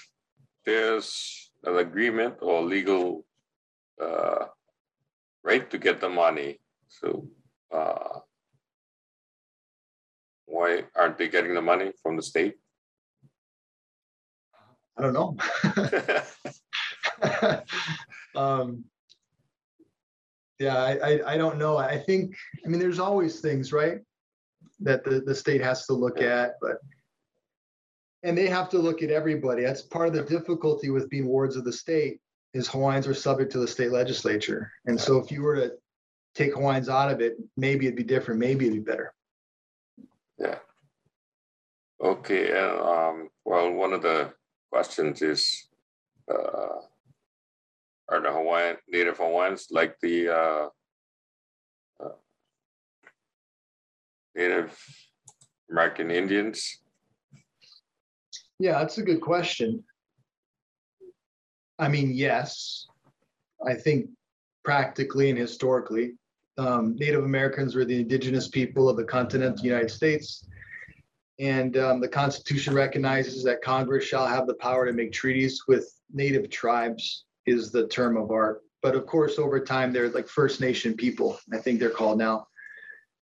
there's 0.65 1.42
an 1.63 1.77
agreement 1.77 2.35
or 2.41 2.61
legal 2.61 3.25
uh, 4.01 4.45
right 5.43 5.69
to 5.69 5.77
get 5.77 5.99
the 5.99 6.09
money, 6.09 6.59
so 6.87 7.27
uh, 7.73 8.19
Why 10.45 10.83
aren't 10.95 11.17
they 11.17 11.29
getting 11.29 11.53
the 11.53 11.61
money 11.61 11.91
from 12.01 12.15
the 12.15 12.23
state? 12.23 12.55
I 14.97 15.01
don't 15.01 15.13
know. 15.13 15.35
um, 18.35 18.85
yeah, 20.59 20.77
I, 20.77 20.91
I, 20.91 21.33
I 21.33 21.37
don't 21.37 21.57
know. 21.57 21.77
I 21.77 21.97
think, 21.97 22.35
I 22.63 22.69
mean, 22.69 22.79
there's 22.79 22.99
always 22.99 23.39
things, 23.39 23.73
right? 23.73 23.99
That 24.81 25.03
the, 25.03 25.21
the 25.21 25.33
state 25.33 25.61
has 25.61 25.87
to 25.87 25.93
look 25.93 26.21
at, 26.21 26.53
but 26.61 26.77
and 28.23 28.37
they 28.37 28.47
have 28.47 28.69
to 28.69 28.79
look 28.79 29.03
at 29.03 29.11
everybody. 29.11 29.63
That's 29.63 29.81
part 29.81 30.07
of 30.07 30.13
the 30.13 30.23
difficulty 30.23 30.89
with 30.89 31.09
being 31.09 31.27
wards 31.27 31.55
of 31.55 31.65
the 31.65 31.73
state 31.73 32.19
is 32.53 32.67
Hawaiians 32.67 33.07
are 33.07 33.13
subject 33.13 33.51
to 33.51 33.59
the 33.59 33.67
state 33.67 33.91
legislature. 33.91 34.71
And 34.85 34.99
so 34.99 35.17
if 35.17 35.31
you 35.31 35.41
were 35.41 35.55
to 35.55 35.71
take 36.33 36.53
Hawaiians 36.53 36.87
out 36.87 37.11
of 37.11 37.19
it, 37.19 37.35
maybe 37.57 37.85
it'd 37.85 37.97
be 37.97 38.03
different, 38.03 38.39
maybe 38.39 38.65
it'd 38.65 38.85
be 38.85 38.91
better. 38.91 39.13
Yeah. 40.37 40.59
Okay, 42.01 42.51
and 42.51 42.79
um, 42.79 43.29
well, 43.45 43.71
one 43.71 43.93
of 43.93 44.01
the 44.01 44.33
questions 44.71 45.21
is, 45.21 45.67
uh, 46.29 46.81
are 48.09 48.21
the 48.21 48.31
Hawaiian, 48.31 48.77
Native 48.87 49.17
Hawaiians 49.17 49.67
like 49.71 49.97
the, 50.01 50.29
uh, 50.29 50.67
uh, 52.03 52.09
Native 54.35 54.77
American 55.71 56.11
Indians? 56.11 56.82
Yeah, 58.63 58.79
that's 58.79 58.97
a 58.97 59.03
good 59.03 59.19
question. 59.19 59.83
I 61.79 61.89
mean, 61.89 62.13
yes, 62.13 62.87
I 63.67 63.73
think 63.73 64.07
practically 64.63 65.29
and 65.29 65.37
historically, 65.37 66.13
um, 66.57 66.95
Native 66.95 67.25
Americans 67.25 67.75
were 67.75 67.83
the 67.83 67.99
indigenous 67.99 68.47
people 68.47 68.87
of 68.87 68.95
the 68.95 69.03
continental 69.03 69.65
United 69.65 69.91
States. 69.91 70.47
And 71.41 71.75
um, 71.75 71.99
the 71.99 72.07
Constitution 72.07 72.73
recognizes 72.73 73.43
that 73.43 73.61
Congress 73.61 74.05
shall 74.05 74.27
have 74.27 74.47
the 74.47 74.53
power 74.53 74.85
to 74.85 74.93
make 74.93 75.11
treaties 75.11 75.63
with 75.67 75.93
Native 76.13 76.49
tribes, 76.49 77.25
is 77.45 77.69
the 77.69 77.89
term 77.89 78.15
of 78.15 78.31
art. 78.31 78.61
But 78.81 78.95
of 78.95 79.05
course, 79.05 79.39
over 79.39 79.59
time, 79.59 79.91
they're 79.91 80.07
like 80.07 80.29
First 80.29 80.61
Nation 80.61 80.93
people, 80.93 81.37
I 81.51 81.57
think 81.57 81.81
they're 81.81 81.89
called 81.89 82.17
now. 82.17 82.47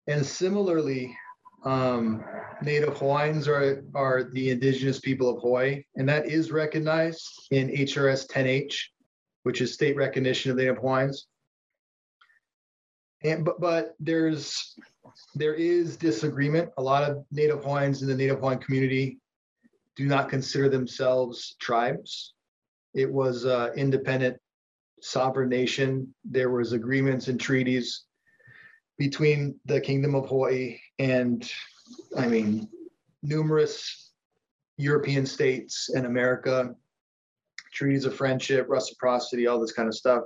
And 0.07 0.27
similarly, 0.27 1.17
um, 1.65 2.25
Native 2.63 2.97
Hawaiians 2.99 3.49
are, 3.49 3.85
are 3.95 4.25
the 4.33 4.51
indigenous 4.51 4.99
people 5.01 5.29
of 5.29 5.43
Hawaii, 5.43 5.85
and 5.97 6.09
that 6.09 6.27
is 6.27 6.51
recognized 6.51 7.23
in 7.51 7.69
HRS 7.69 8.29
10H, 8.29 8.75
which 9.45 9.61
is 9.61 9.75
state 9.75 9.97
recognition 9.97 10.51
of 10.51 10.57
Native 10.57 10.79
Hawaiians. 10.79 11.27
And 13.25 13.45
but 13.45 13.61
but 13.61 13.95
there's 14.01 14.75
there 15.35 15.55
is 15.55 15.97
disagreement. 15.97 16.71
A 16.79 16.83
lot 16.83 17.09
of 17.09 17.25
Native 17.31 17.63
Hawaiians 17.63 18.03
in 18.03 18.09
the 18.09 18.17
Native 18.17 18.39
Hawaiian 18.39 18.59
community 18.59 19.19
do 19.95 20.07
not 20.07 20.29
consider 20.29 20.69
themselves 20.69 21.55
tribes. 21.61 22.35
It 22.95 23.11
was 23.11 23.47
uh, 23.47 23.71
independent 23.77 24.39
sovereign 25.01 25.49
nation. 25.49 26.13
There 26.25 26.51
was 26.51 26.73
agreements 26.73 27.29
and 27.29 27.41
treaties 27.41 28.05
between 29.03 29.59
the 29.65 29.81
Kingdom 29.81 30.15
of 30.15 30.29
Hawaii 30.29 30.79
and, 31.01 31.51
I 32.17 32.29
mean, 32.29 32.69
numerous 33.25 34.13
European 34.77 35.27
states 35.27 35.91
and 35.93 36.07
America, 36.07 36.73
treaties 37.73 38.05
of 38.05 38.15
friendship, 38.15 38.67
reciprocity, 38.69 39.49
all 39.49 39.61
this 39.61 39.73
kind 39.73 39.89
of 39.89 39.97
stuff. 39.97 40.23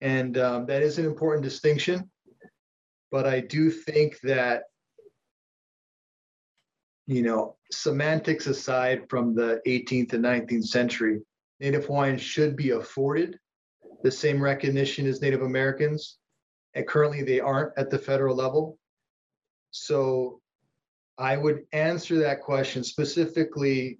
And 0.00 0.38
um, 0.38 0.64
that 0.68 0.82
is 0.82 0.96
an 0.96 1.04
important 1.04 1.44
distinction. 1.44 2.10
But 3.10 3.26
I 3.26 3.40
do 3.40 3.70
think 3.70 4.18
that, 4.20 4.62
you 7.06 7.22
know, 7.22 7.56
semantics 7.70 8.46
aside 8.46 9.02
from 9.10 9.34
the 9.34 9.60
18th 9.66 10.14
and 10.14 10.24
19th 10.24 10.64
century, 10.64 11.20
Native 11.60 11.84
Hawaiians 11.84 12.22
should 12.22 12.56
be 12.56 12.70
afforded 12.70 13.38
the 14.02 14.10
same 14.10 14.42
recognition 14.42 15.06
as 15.06 15.20
Native 15.20 15.42
Americans. 15.42 16.16
And 16.78 16.86
currently 16.86 17.24
they 17.24 17.40
aren't 17.40 17.72
at 17.76 17.90
the 17.90 17.98
federal 17.98 18.36
level. 18.36 18.78
So 19.72 20.40
I 21.18 21.36
would 21.36 21.64
answer 21.72 22.20
that 22.20 22.40
question 22.40 22.84
specifically. 22.84 23.98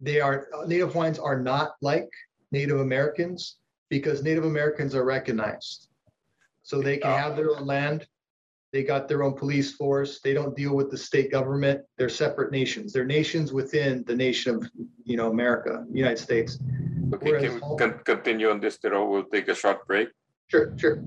They 0.00 0.20
are 0.20 0.46
Native 0.68 0.92
Hawaiians 0.92 1.18
are 1.18 1.40
not 1.40 1.72
like 1.82 2.08
Native 2.52 2.78
Americans 2.78 3.56
because 3.88 4.22
Native 4.22 4.44
Americans 4.44 4.94
are 4.94 5.04
recognized. 5.04 5.88
So 6.62 6.80
they 6.80 6.98
can 6.98 7.10
have 7.10 7.34
their 7.34 7.50
own 7.56 7.66
land. 7.66 8.06
They 8.72 8.84
got 8.84 9.08
their 9.08 9.24
own 9.24 9.34
police 9.34 9.74
force. 9.74 10.20
They 10.20 10.34
don't 10.34 10.54
deal 10.54 10.76
with 10.76 10.92
the 10.92 10.98
state 10.98 11.32
government. 11.32 11.80
They're 11.96 12.08
separate 12.08 12.52
nations. 12.52 12.92
They're 12.92 13.04
nations 13.04 13.52
within 13.52 14.04
the 14.06 14.14
nation 14.14 14.54
of, 14.54 14.70
you 15.02 15.16
know, 15.16 15.28
America, 15.28 15.84
United 15.90 16.18
States. 16.20 16.60
Okay, 17.14 17.32
Whereas 17.32 17.60
can 17.78 17.96
we 17.96 18.04
continue 18.04 18.48
on 18.48 18.60
this, 18.60 18.78
Tiro? 18.78 19.10
We'll 19.10 19.24
take 19.24 19.48
a 19.48 19.56
short 19.56 19.84
break. 19.88 20.10
Sure, 20.48 20.72
sure. 20.78 21.02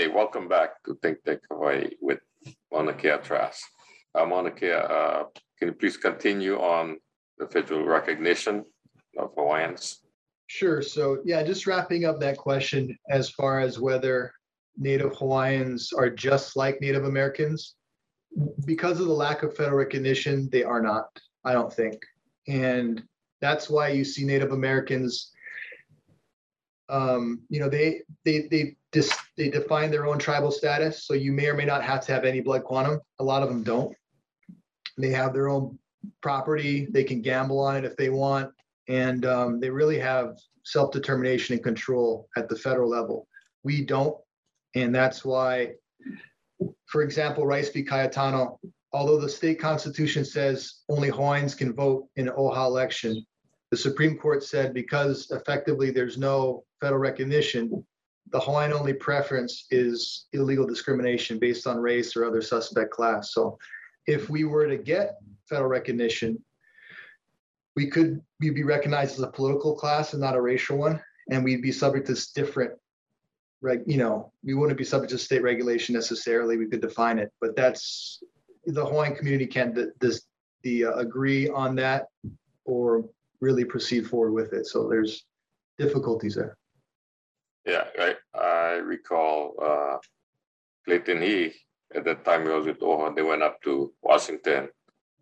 Okay, 0.00 0.08
welcome 0.08 0.48
back 0.48 0.82
to 0.84 0.94
Think 1.02 1.22
Tech 1.24 1.40
Hawaii 1.50 1.90
with 2.00 2.20
Mauna 2.72 2.94
Kea 2.94 3.18
Trask. 3.22 3.62
Uh, 4.14 4.22
uh, 4.22 5.24
can 5.58 5.68
you 5.68 5.74
please 5.74 5.98
continue 5.98 6.56
on 6.56 6.96
the 7.36 7.46
federal 7.46 7.84
recognition 7.84 8.64
of 9.18 9.34
Hawaiians? 9.36 9.98
Sure. 10.46 10.80
So 10.80 11.18
yeah, 11.26 11.42
just 11.42 11.66
wrapping 11.66 12.06
up 12.06 12.18
that 12.20 12.38
question 12.38 12.96
as 13.10 13.28
far 13.28 13.60
as 13.60 13.78
whether 13.78 14.32
Native 14.78 15.14
Hawaiians 15.16 15.92
are 15.92 16.08
just 16.08 16.56
like 16.56 16.80
Native 16.80 17.04
Americans. 17.04 17.74
Because 18.64 19.00
of 19.00 19.06
the 19.06 19.12
lack 19.12 19.42
of 19.42 19.54
federal 19.54 19.76
recognition, 19.76 20.48
they 20.50 20.62
are 20.62 20.80
not, 20.80 21.10
I 21.44 21.52
don't 21.52 21.70
think. 21.70 22.00
And 22.48 23.02
that's 23.42 23.68
why 23.68 23.88
you 23.88 24.04
see 24.04 24.24
Native 24.24 24.52
Americans, 24.52 25.30
um, 26.90 27.40
you 27.48 27.60
know, 27.60 27.68
they 27.68 28.02
they 28.24 28.48
they 28.50 28.76
just 28.92 29.14
they 29.36 29.48
define 29.48 29.90
their 29.90 30.06
own 30.06 30.18
tribal 30.18 30.50
status. 30.50 31.04
So 31.04 31.14
you 31.14 31.32
may 31.32 31.46
or 31.46 31.54
may 31.54 31.64
not 31.64 31.84
have 31.84 32.04
to 32.06 32.12
have 32.12 32.24
any 32.24 32.40
blood 32.40 32.64
quantum. 32.64 33.00
A 33.18 33.24
lot 33.24 33.42
of 33.42 33.48
them 33.48 33.62
don't. 33.62 33.94
They 34.98 35.10
have 35.10 35.32
their 35.32 35.48
own 35.48 35.78
property. 36.20 36.86
They 36.90 37.04
can 37.04 37.22
gamble 37.22 37.58
on 37.58 37.76
it 37.76 37.84
if 37.84 37.96
they 37.96 38.10
want 38.10 38.52
and 38.90 39.24
um, 39.24 39.60
they 39.60 39.70
really 39.70 40.00
have 40.00 40.36
self-determination 40.64 41.54
and 41.54 41.62
control 41.62 42.28
at 42.36 42.48
the 42.48 42.56
federal 42.56 42.90
level. 42.90 43.28
We 43.62 43.84
don't, 43.84 44.16
and 44.74 44.92
that's 44.92 45.24
why, 45.24 45.74
for 46.86 47.02
example, 47.02 47.46
Rice 47.46 47.70
v. 47.70 47.84
Cayetano, 47.84 48.58
although 48.92 49.20
the 49.20 49.28
state 49.28 49.60
constitution 49.60 50.24
says 50.24 50.80
only 50.88 51.08
Hawaiians 51.08 51.54
can 51.54 51.72
vote 51.72 52.08
in 52.16 52.26
an 52.26 52.34
OHA 52.34 52.66
election, 52.66 53.24
the 53.70 53.76
Supreme 53.76 54.16
Court 54.16 54.42
said 54.42 54.74
because 54.74 55.30
effectively 55.30 55.90
there's 55.90 56.18
no 56.18 56.64
federal 56.80 57.00
recognition, 57.00 57.84
the 58.30 58.40
Hawaiian 58.40 58.72
only 58.72 58.92
preference 58.92 59.66
is 59.70 60.26
illegal 60.32 60.66
discrimination 60.66 61.38
based 61.38 61.66
on 61.66 61.78
race 61.78 62.16
or 62.16 62.24
other 62.24 62.42
suspect 62.42 62.90
class. 62.90 63.32
So 63.32 63.58
if 64.06 64.28
we 64.28 64.44
were 64.44 64.66
to 64.66 64.76
get 64.76 65.16
federal 65.48 65.68
recognition, 65.68 66.42
we 67.76 67.88
could 67.88 68.20
we'd 68.40 68.54
be 68.54 68.64
recognized 68.64 69.14
as 69.14 69.22
a 69.22 69.28
political 69.28 69.74
class 69.74 70.12
and 70.12 70.20
not 70.20 70.36
a 70.36 70.40
racial 70.40 70.76
one, 70.76 71.00
and 71.30 71.44
we'd 71.44 71.62
be 71.62 71.72
subject 71.72 72.06
to 72.08 72.32
different 72.34 72.72
reg, 73.62 73.82
you 73.86 73.98
know, 73.98 74.32
we 74.42 74.54
wouldn't 74.54 74.78
be 74.78 74.84
subject 74.84 75.10
to 75.10 75.18
state 75.18 75.42
regulation 75.42 75.94
necessarily. 75.94 76.56
We 76.56 76.66
could 76.66 76.80
define 76.80 77.18
it, 77.18 77.30
but 77.40 77.54
that's 77.54 78.22
the 78.66 78.84
Hawaiian 78.84 79.14
community 79.14 79.46
can't 79.46 79.76
does 79.98 80.26
the 80.62 80.86
uh, 80.86 80.94
agree 80.94 81.48
on 81.48 81.74
that 81.76 82.06
or 82.64 83.04
really 83.40 83.64
proceed 83.64 84.06
forward 84.06 84.32
with 84.32 84.52
it. 84.52 84.66
So 84.66 84.88
there's 84.88 85.24
difficulties 85.78 86.34
there. 86.34 86.56
Yeah, 87.66 87.84
I, 87.98 88.14
I 88.38 88.72
recall 88.76 89.54
uh, 89.62 89.98
Clayton 90.84 91.22
Hee, 91.22 91.52
at 91.94 92.04
that 92.04 92.24
time 92.24 92.42
he 92.42 92.48
was 92.48 92.66
with 92.66 92.80
OHA, 92.80 93.14
they 93.14 93.22
went 93.22 93.42
up 93.42 93.60
to 93.62 93.92
Washington 94.02 94.68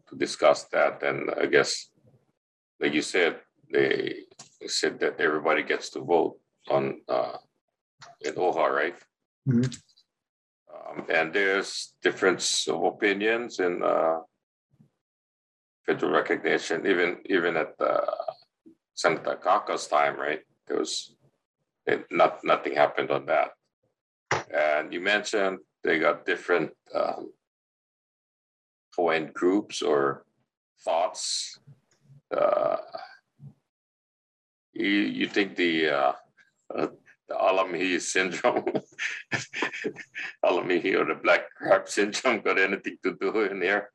to 0.09 0.17
discuss 0.17 0.65
that. 0.73 1.03
And 1.03 1.31
I 1.41 1.47
guess, 1.47 1.91
like 2.81 2.95
you 2.95 3.03
said, 3.03 3.41
they 3.73 4.25
said 4.67 4.99
that 5.01 5.21
everybody 5.21 5.63
gets 5.63 5.91
to 5.91 6.01
vote 6.01 6.39
on 6.71 7.01
uh, 7.09 7.37
in 8.21 8.35
OHA, 8.35 8.69
right? 8.71 8.97
Mhm. 9.49 9.77
Um, 10.73 11.07
and 11.11 11.33
there's 11.33 11.95
difference 12.03 12.69
of 12.69 12.85
opinions 12.85 13.59
in 13.59 13.83
uh, 13.83 14.21
federal 15.89 16.13
recognition, 16.13 16.87
even 16.87 17.17
even 17.27 17.57
at 17.57 17.73
uh, 17.81 18.05
Senator 18.95 19.37
Akaka's 19.37 19.87
time, 19.87 20.21
right? 20.21 20.43
There 20.67 20.79
was 20.79 21.15
it, 21.87 22.05
not 22.11 22.45
nothing 22.45 22.75
happened 22.75 23.11
on 23.11 23.25
that. 23.27 23.51
And 24.53 24.93
you 24.93 25.01
mentioned 25.01 25.59
they 25.83 25.99
got 25.99 26.27
different 26.27 26.73
um, 26.95 27.33
groups 29.33 29.81
or 29.81 30.25
thoughts. 30.85 31.59
Uh, 32.37 32.77
you 34.75 34.91
you 35.19 35.27
think 35.27 35.57
the 35.57 35.89
uh, 35.89 36.13
uh, 36.75 36.89
the 37.29 37.35
Alamihi 37.35 38.01
syndrome, 38.01 38.65
Alamihi 40.45 40.95
or 40.99 41.07
the 41.07 41.21
black 41.23 41.43
crab 41.57 41.89
syndrome 41.89 42.41
got 42.41 42.59
anything 42.59 42.99
to 43.05 43.17
do 43.21 43.41
in 43.41 43.63
here? 43.63 43.91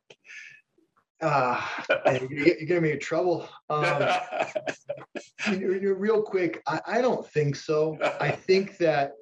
Uh, 2.05 2.19
you're 2.29 2.47
you're 2.57 2.67
gonna 2.67 2.81
be 2.81 2.91
in 2.91 2.99
trouble. 2.99 3.47
Um, 3.69 3.86
you 5.51 5.59
know, 5.59 5.73
you 5.73 5.81
know, 5.81 5.91
real 5.91 6.21
quick, 6.21 6.62
I, 6.67 6.81
I 6.86 7.01
don't 7.01 7.25
think 7.31 7.55
so. 7.55 7.97
I 8.19 8.31
think 8.47 8.77
that 8.79 9.13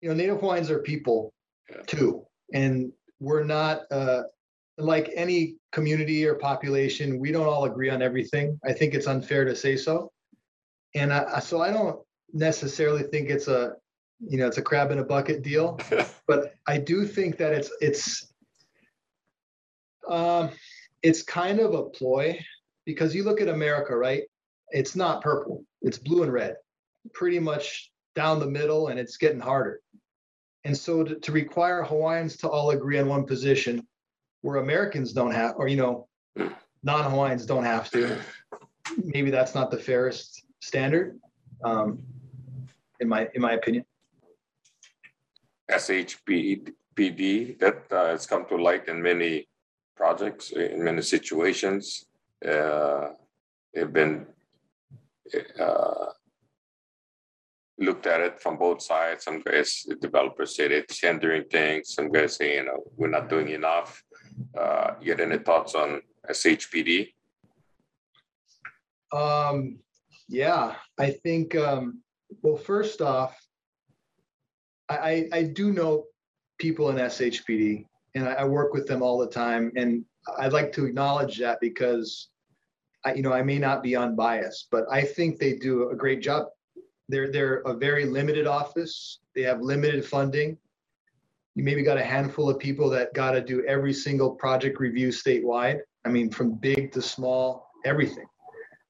you 0.00 0.08
know 0.08 0.14
Native 0.14 0.40
Hawaiians 0.40 0.70
are 0.70 0.80
people 0.80 1.32
Yeah. 1.70 1.82
too, 1.86 2.24
and 2.52 2.92
we're 3.20 3.44
not 3.44 3.82
uh, 3.90 4.22
like 4.78 5.10
any 5.14 5.56
community 5.72 6.26
or 6.26 6.34
population. 6.34 7.18
We 7.20 7.30
don't 7.32 7.46
all 7.46 7.64
agree 7.64 7.90
on 7.90 8.02
everything. 8.02 8.58
I 8.64 8.72
think 8.72 8.94
it's 8.94 9.06
unfair 9.06 9.44
to 9.44 9.54
say 9.54 9.76
so, 9.76 10.10
and 10.94 11.12
I- 11.12 11.40
so 11.40 11.60
I 11.60 11.70
don't 11.72 11.98
necessarily 12.32 13.04
think 13.04 13.30
it's 13.30 13.48
a 13.48 13.74
you 14.20 14.38
know 14.38 14.46
it's 14.46 14.58
a 14.58 14.62
crab 14.62 14.90
in 14.90 14.98
a 14.98 15.04
bucket 15.04 15.42
deal. 15.42 15.78
but 16.26 16.54
I 16.66 16.78
do 16.78 17.06
think 17.06 17.36
that 17.38 17.52
it's 17.52 17.70
it's 17.80 18.32
um, 20.08 20.50
it's 21.02 21.22
kind 21.22 21.60
of 21.60 21.74
a 21.74 21.84
ploy 21.84 22.38
because 22.84 23.14
you 23.14 23.24
look 23.24 23.40
at 23.40 23.48
America, 23.48 23.96
right? 23.96 24.22
It's 24.70 24.96
not 24.96 25.22
purple; 25.22 25.64
it's 25.82 25.98
blue 25.98 26.22
and 26.22 26.32
red, 26.32 26.56
pretty 27.12 27.38
much 27.38 27.90
down 28.14 28.40
the 28.40 28.46
middle, 28.46 28.88
and 28.88 28.98
it's 28.98 29.16
getting 29.16 29.40
harder. 29.40 29.80
And 30.64 30.76
so 30.76 31.04
to, 31.04 31.14
to 31.14 31.32
require 31.32 31.82
Hawaiians 31.84 32.36
to 32.38 32.48
all 32.48 32.70
agree 32.70 32.98
on 32.98 33.08
one 33.08 33.24
position, 33.24 33.86
where 34.40 34.56
Americans 34.56 35.12
don't 35.12 35.30
have, 35.30 35.54
or 35.56 35.68
you 35.68 35.76
know, 35.76 36.08
non-Hawaiians 36.82 37.46
don't 37.46 37.64
have 37.64 37.90
to, 37.90 38.18
maybe 39.04 39.30
that's 39.30 39.54
not 39.54 39.70
the 39.70 39.78
fairest 39.78 40.44
standard, 40.60 41.18
um, 41.64 41.98
in 43.00 43.08
my 43.08 43.28
in 43.34 43.42
my 43.42 43.52
opinion. 43.52 43.84
SHPD 45.70 47.58
that 47.58 47.84
uh, 47.90 48.06
has 48.06 48.26
come 48.26 48.46
to 48.46 48.56
light 48.56 48.88
in 48.88 49.02
many 49.02 49.48
projects, 49.96 50.50
in 50.52 50.84
many 50.84 51.02
situations. 51.02 52.06
Uh, 52.46 53.08
they've 53.74 53.92
been 53.92 54.26
uh, 55.60 56.06
looked 57.78 58.06
at 58.06 58.20
it 58.20 58.40
from 58.40 58.56
both 58.56 58.82
sides. 58.82 59.24
Some 59.24 59.40
guys, 59.40 59.84
the 59.86 59.96
developers 59.96 60.54
say 60.56 60.68
they're 60.68 60.84
tendering 60.88 61.44
things. 61.44 61.94
Some 61.94 62.10
guys 62.10 62.36
say, 62.36 62.56
you 62.56 62.64
know, 62.64 62.82
we're 62.96 63.08
not 63.08 63.28
doing 63.28 63.48
enough. 63.48 64.02
Uh, 64.58 64.94
you 65.00 65.06
get 65.06 65.20
any 65.20 65.38
thoughts 65.38 65.74
on 65.74 66.00
SHPD? 66.30 67.12
Um, 69.12 69.78
yeah, 70.28 70.74
I 70.98 71.10
think, 71.10 71.54
um, 71.54 72.02
well, 72.42 72.56
first 72.56 73.00
off, 73.00 73.38
I, 74.88 75.28
I 75.32 75.42
do 75.42 75.72
know 75.72 76.04
people 76.58 76.90
in 76.90 76.96
SHPD 76.96 77.86
and 78.16 78.26
I, 78.28 78.32
I 78.32 78.44
work 78.44 78.72
with 78.72 78.86
them 78.86 79.02
all 79.02 79.18
the 79.18 79.28
time. 79.28 79.70
And 79.76 80.04
I'd 80.38 80.52
like 80.52 80.72
to 80.72 80.86
acknowledge 80.86 81.38
that 81.38 81.60
because 81.60 82.28
I, 83.04 83.14
you 83.14 83.22
know, 83.22 83.32
I 83.32 83.42
may 83.42 83.58
not 83.58 83.82
be 83.82 83.94
unbiased, 83.94 84.68
but 84.72 84.84
I 84.90 85.02
think 85.02 85.38
they 85.38 85.52
do 85.52 85.90
a 85.90 85.94
great 85.94 86.22
job. 86.22 86.46
They're, 87.08 87.30
they're 87.30 87.58
a 87.58 87.74
very 87.74 88.06
limited 88.06 88.46
office. 88.46 89.20
They 89.34 89.42
have 89.42 89.60
limited 89.60 90.04
funding. 90.04 90.56
You 91.54 91.62
maybe 91.62 91.82
got 91.82 91.98
a 91.98 92.04
handful 92.04 92.50
of 92.50 92.58
people 92.58 92.90
that 92.90 93.14
got 93.14 93.32
to 93.32 93.40
do 93.40 93.64
every 93.66 93.92
single 93.92 94.30
project 94.30 94.80
review 94.80 95.08
statewide. 95.08 95.80
I 96.04 96.08
mean, 96.08 96.30
from 96.30 96.54
big 96.54 96.92
to 96.92 97.02
small, 97.02 97.70
everything. 97.84 98.26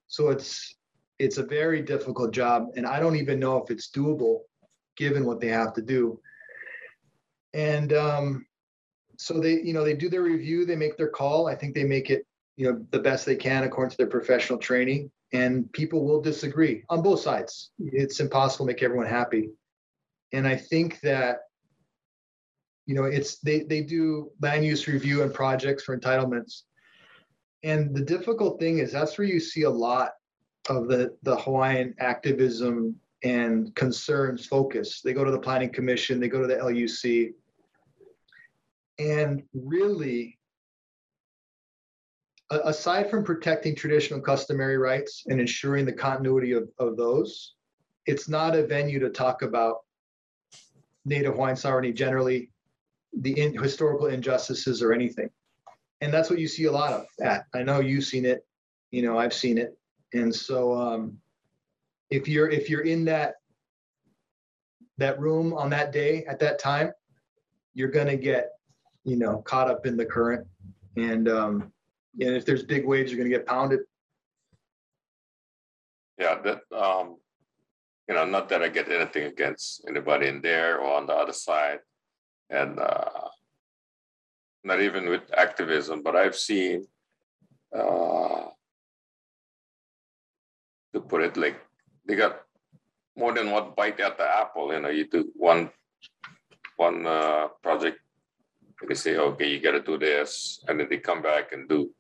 So 0.09 0.31
it's 0.31 0.75
it's 1.19 1.39
a 1.39 1.43
very 1.43 1.81
difficult 1.81 2.33
job, 2.33 2.67
and 2.77 2.87
I 2.87 3.01
don't 3.01 3.17
even 3.17 3.41
know 3.41 3.57
if 3.57 3.71
it's 3.71 3.91
doable, 3.91 4.41
given 4.97 5.25
what 5.25 5.41
they 5.41 5.49
have 5.49 5.73
to 5.75 5.83
do. 5.83 6.21
And 7.55 7.95
um, 7.95 8.47
so 9.19 9.41
they, 9.41 9.61
you 9.63 9.73
know, 9.73 9.85
they 9.85 9.95
do 9.95 10.09
their 10.09 10.23
review, 10.23 10.65
they 10.65 10.77
make 10.77 10.97
their 10.97 11.09
call. 11.09 11.49
I 11.49 11.55
think 11.55 11.75
they 11.75 11.85
make 11.85 12.11
it, 12.11 12.27
you 12.57 12.71
know, 12.71 12.85
the 12.91 12.99
best 12.99 13.27
they 13.27 13.37
can 13.37 13.65
according 13.65 13.91
to 13.91 13.97
their 13.97 14.07
professional 14.07 14.59
training. 14.59 15.11
And 15.33 15.71
people 15.73 16.05
will 16.05 16.21
disagree 16.21 16.85
on 16.89 17.03
both 17.03 17.21
sides. 17.21 17.73
It's 17.79 18.21
impossible 18.21 18.67
to 18.67 18.73
make 18.73 18.83
everyone 18.83 19.07
happy. 19.07 19.51
And 20.33 20.47
I 20.47 20.57
think 20.57 21.01
that, 21.01 21.39
you 22.87 22.95
know, 22.95 23.05
it's 23.05 23.39
they 23.39 23.61
they 23.61 23.83
do 23.83 24.31
land 24.41 24.65
use 24.65 24.87
review 24.87 25.23
and 25.23 25.35
projects 25.35 25.83
for 25.83 25.99
entitlements. 25.99 26.63
And 27.65 27.95
the 27.95 28.03
difficult 28.03 28.61
thing 28.61 28.79
is 28.79 28.93
that's 28.93 29.19
where 29.19 29.27
you 29.27 29.41
see 29.41 29.63
a 29.63 29.71
lot 29.71 30.13
of 30.69 30.89
the, 30.89 31.17
the 31.23 31.37
Hawaiian 31.37 31.95
activism 31.99 32.97
and 33.25 33.75
concerns 33.75 34.47
focus. 34.47 35.01
They 35.01 35.13
go 35.13 35.25
to 35.25 35.31
the 35.31 35.39
planning 35.39 35.73
commission, 35.73 36.21
they 36.21 36.29
go 36.29 36.41
to 36.41 36.47
the 36.47 36.57
LUC. 36.57 37.35
And 38.99 39.43
really, 39.53 40.39
aside 42.51 43.11
from 43.11 43.25
protecting 43.25 43.75
traditional 43.75 44.21
customary 44.21 44.79
rights 44.79 45.25
and 45.27 45.41
ensuring 45.41 45.85
the 45.85 45.93
continuity 45.93 46.53
of, 46.53 46.69
of 46.79 46.97
those, 46.97 47.55
it's 48.07 48.29
not 48.29 48.55
a 48.55 48.67
venue 48.67 48.99
to 49.01 49.11
talk 49.11 49.43
about 49.43 49.79
Native 51.05 51.35
Hawaiian 51.35 51.57
sovereignty 51.57 51.93
generally, 51.93 52.51
the 53.13 53.39
in, 53.39 53.57
historical 53.61 54.07
injustices 54.07 54.83
or 54.83 54.93
anything. 54.93 55.31
And 56.01 56.13
that's 56.13 56.31
what 56.31 56.39
you 56.39 56.49
see 56.49 56.65
a 56.65 56.73
lot 56.73 56.93
of 56.93 57.07
at. 57.21 57.47
I 57.55 57.63
know 57.63 57.81
you've 57.81 58.05
seen 58.05 58.25
it, 58.25 58.47
you 58.91 59.03
know, 59.03 59.19
I've 59.19 59.35
seen 59.35 59.59
it. 59.59 59.77
And 60.13 60.35
so 60.35 60.75
um, 60.75 61.19
if 62.11 62.29
you're 62.29 62.49
if 62.49 62.71
you're 62.71 62.83
in 62.83 63.05
that 63.07 63.35
that 64.99 65.19
room 65.19 65.53
on 65.53 65.71
that 65.71 65.93
day 65.93 66.25
at 66.27 66.39
that 66.41 66.59
time, 66.59 66.93
you're 67.75 67.91
gonna 67.91 68.17
get, 68.17 68.51
you 69.07 69.17
know, 69.17 69.39
caught 69.39 69.71
up 69.71 69.87
in 69.87 69.97
the 69.97 70.05
current. 70.05 70.47
And 70.97 71.29
um, 71.29 71.73
and 72.21 72.35
if 72.35 72.45
there's 72.45 72.63
big 72.63 72.85
waves, 72.87 73.11
you're 73.11 73.19
gonna 73.19 73.31
get 73.31 73.47
pounded. 73.47 73.81
Yeah, 76.19 76.41
that, 76.43 76.63
um, 76.75 77.17
you 78.09 78.15
know, 78.15 78.25
not 78.25 78.49
that 78.49 78.63
I 78.63 78.69
get 78.69 78.91
anything 78.91 79.25
against 79.25 79.85
anybody 79.87 80.29
in 80.29 80.41
there 80.41 80.79
or 80.81 80.95
on 80.95 81.07
the 81.07 81.13
other 81.13 81.35
side. 81.35 81.81
And, 82.49 82.79
uh, 82.79 83.29
not 84.65 84.81
even 84.81 85.11
with 85.11 85.23
activism, 85.37 86.03
but 86.03 86.17
I've 86.17 86.37
seen, 86.37 86.87
uh, 87.75 88.47
to 90.95 91.01
put 91.01 91.23
it 91.23 91.37
like, 91.37 91.61
they 92.07 92.15
got 92.15 92.41
more 93.15 93.35
than 93.35 93.51
one 93.51 93.73
bite 93.77 94.01
at 94.01 94.17
the 94.17 94.25
apple, 94.25 94.73
you 94.73 94.81
know, 94.81 94.89
you 94.89 95.07
do 95.07 95.31
one, 95.35 95.71
one, 96.77 97.07
uh, 97.07 97.49
project. 97.63 97.99
They 98.87 98.95
say, 98.95 99.17
okay, 99.17 99.49
you 99.49 99.61
gotta 99.61 99.81
do 99.81 99.99
this, 99.99 100.63
and 100.69 100.79
then 100.79 100.89
they 100.91 100.99
come 100.99 101.23
back 101.23 101.53
and 101.53 101.69
do 101.69 101.91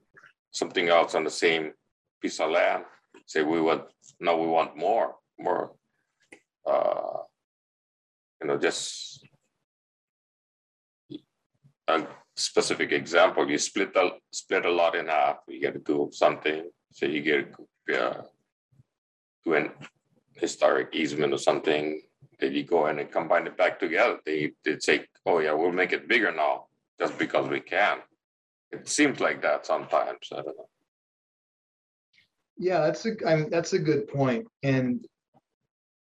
something 0.51 0.89
else 0.89 1.15
on 1.15 1.25
the 1.25 1.31
same 1.31 1.73
piece 2.21 2.39
of 2.41 2.51
land. 2.51 2.85
Say, 3.27 3.43
we 3.43 3.61
want, 3.61 3.85
now 4.21 4.37
we 4.37 4.47
want 4.47 4.77
more, 4.77 5.17
more. 5.39 5.73
Uh, 6.67 7.23
you 8.41 8.49
know, 8.49 8.59
just 8.59 9.27
a 11.89 12.07
specific 12.37 12.93
example, 12.93 13.49
you 13.49 13.59
split 13.59 13.97
a, 13.97 14.11
split 14.31 14.67
a 14.67 14.71
lot 14.71 14.95
in 14.95 15.07
half, 15.07 15.39
you 15.49 15.62
gotta 15.62 15.79
do 15.79 16.11
something, 16.12 16.71
so 16.93 17.07
you 17.07 17.23
get, 17.23 17.55
uh, 17.99 18.23
do 19.45 19.55
an 19.55 19.71
historic 20.35 20.95
easement 20.95 21.33
or 21.33 21.39
something, 21.39 22.03
then 22.38 22.52
you 22.55 22.64
go 22.64 22.87
and 22.87 23.11
combine 23.11 23.46
it 23.46 23.57
back 23.57 23.79
together. 23.79 24.18
They, 24.24 24.52
they 24.64 24.79
say, 24.79 25.07
oh 25.24 25.38
yeah, 25.38 25.52
we'll 25.52 25.72
make 25.72 25.92
it 25.92 26.09
bigger 26.09 26.33
now, 26.33 26.66
just 26.98 27.18
because 27.18 27.48
we 27.48 27.61
can. 27.61 27.98
It 28.72 28.88
seems 28.88 29.20
like 29.20 29.42
that 29.42 29.64
sometimes, 29.66 30.29
I 30.33 30.37
don't 30.37 30.46
know. 30.46 30.68
Yeah, 32.59 32.81
that's 32.81 33.07
a, 33.07 33.12
I'm, 33.26 33.50
that's 33.50 33.74
a 33.74 33.79
good 33.79 34.09
point. 34.09 34.46
And 34.62 35.07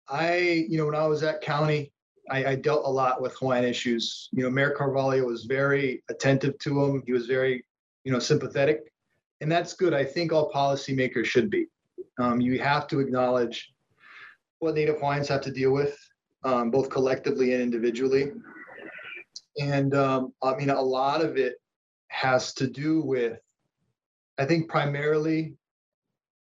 I, 0.08 0.66
you 0.68 0.78
know, 0.78 0.86
when 0.86 0.94
I 0.94 1.06
was 1.06 1.22
at 1.22 1.40
county, 1.40 1.92
I, 2.30 2.44
I 2.44 2.54
dealt 2.54 2.86
a 2.86 2.90
lot 2.90 3.20
with 3.20 3.36
Hawaiian 3.36 3.64
issues. 3.64 4.28
You 4.32 4.44
know, 4.44 4.50
Mayor 4.50 4.70
Carvalho 4.70 5.24
was 5.24 5.44
very 5.44 6.02
attentive 6.08 6.58
to 6.60 6.70
them. 6.70 7.02
He 7.06 7.12
was 7.12 7.26
very, 7.26 7.64
you 8.04 8.12
know, 8.12 8.18
sympathetic. 8.18 8.92
And 9.40 9.50
that's 9.50 9.74
good. 9.74 9.92
I 9.94 10.04
think 10.04 10.32
all 10.32 10.50
policymakers 10.50 11.26
should 11.26 11.50
be. 11.50 11.66
Um, 12.18 12.40
you 12.40 12.58
have 12.60 12.86
to 12.88 13.00
acknowledge 13.00 13.72
what 14.58 14.74
Native 14.74 14.98
Hawaiians 14.98 15.28
have 15.28 15.42
to 15.42 15.50
deal 15.50 15.72
with, 15.72 15.98
um, 16.44 16.70
both 16.70 16.88
collectively 16.90 17.52
and 17.52 17.62
individually. 17.62 18.32
And 19.60 19.94
um, 19.94 20.32
I 20.42 20.54
mean, 20.54 20.70
a 20.70 20.80
lot 20.80 21.22
of 21.24 21.36
it 21.36 21.56
has 22.08 22.52
to 22.54 22.66
do 22.66 23.02
with, 23.02 23.38
I 24.38 24.44
think, 24.44 24.68
primarily, 24.68 25.54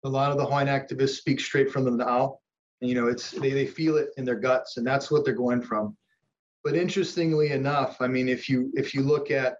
a 0.03 0.09
lot 0.09 0.31
of 0.31 0.37
the 0.37 0.45
Hawaiian 0.45 0.67
activists 0.67 1.15
speak 1.15 1.39
straight 1.39 1.71
from 1.71 1.85
the 1.85 1.91
na'au. 1.91 2.37
You 2.81 2.93
know, 2.93 3.07
it's 3.07 3.31
they, 3.31 3.51
they 3.51 3.65
feel 3.65 3.97
it 3.97 4.09
in 4.17 4.25
their 4.25 4.35
guts, 4.35 4.77
and 4.77 4.85
that's 4.85 5.09
what 5.09 5.25
they're 5.25 5.33
going 5.33 5.61
from. 5.61 5.95
But 6.63 6.75
interestingly 6.75 7.51
enough, 7.51 7.97
I 8.01 8.07
mean, 8.07 8.27
if 8.29 8.49
you 8.49 8.71
if 8.75 8.93
you 8.93 9.01
look 9.01 9.31
at 9.31 9.57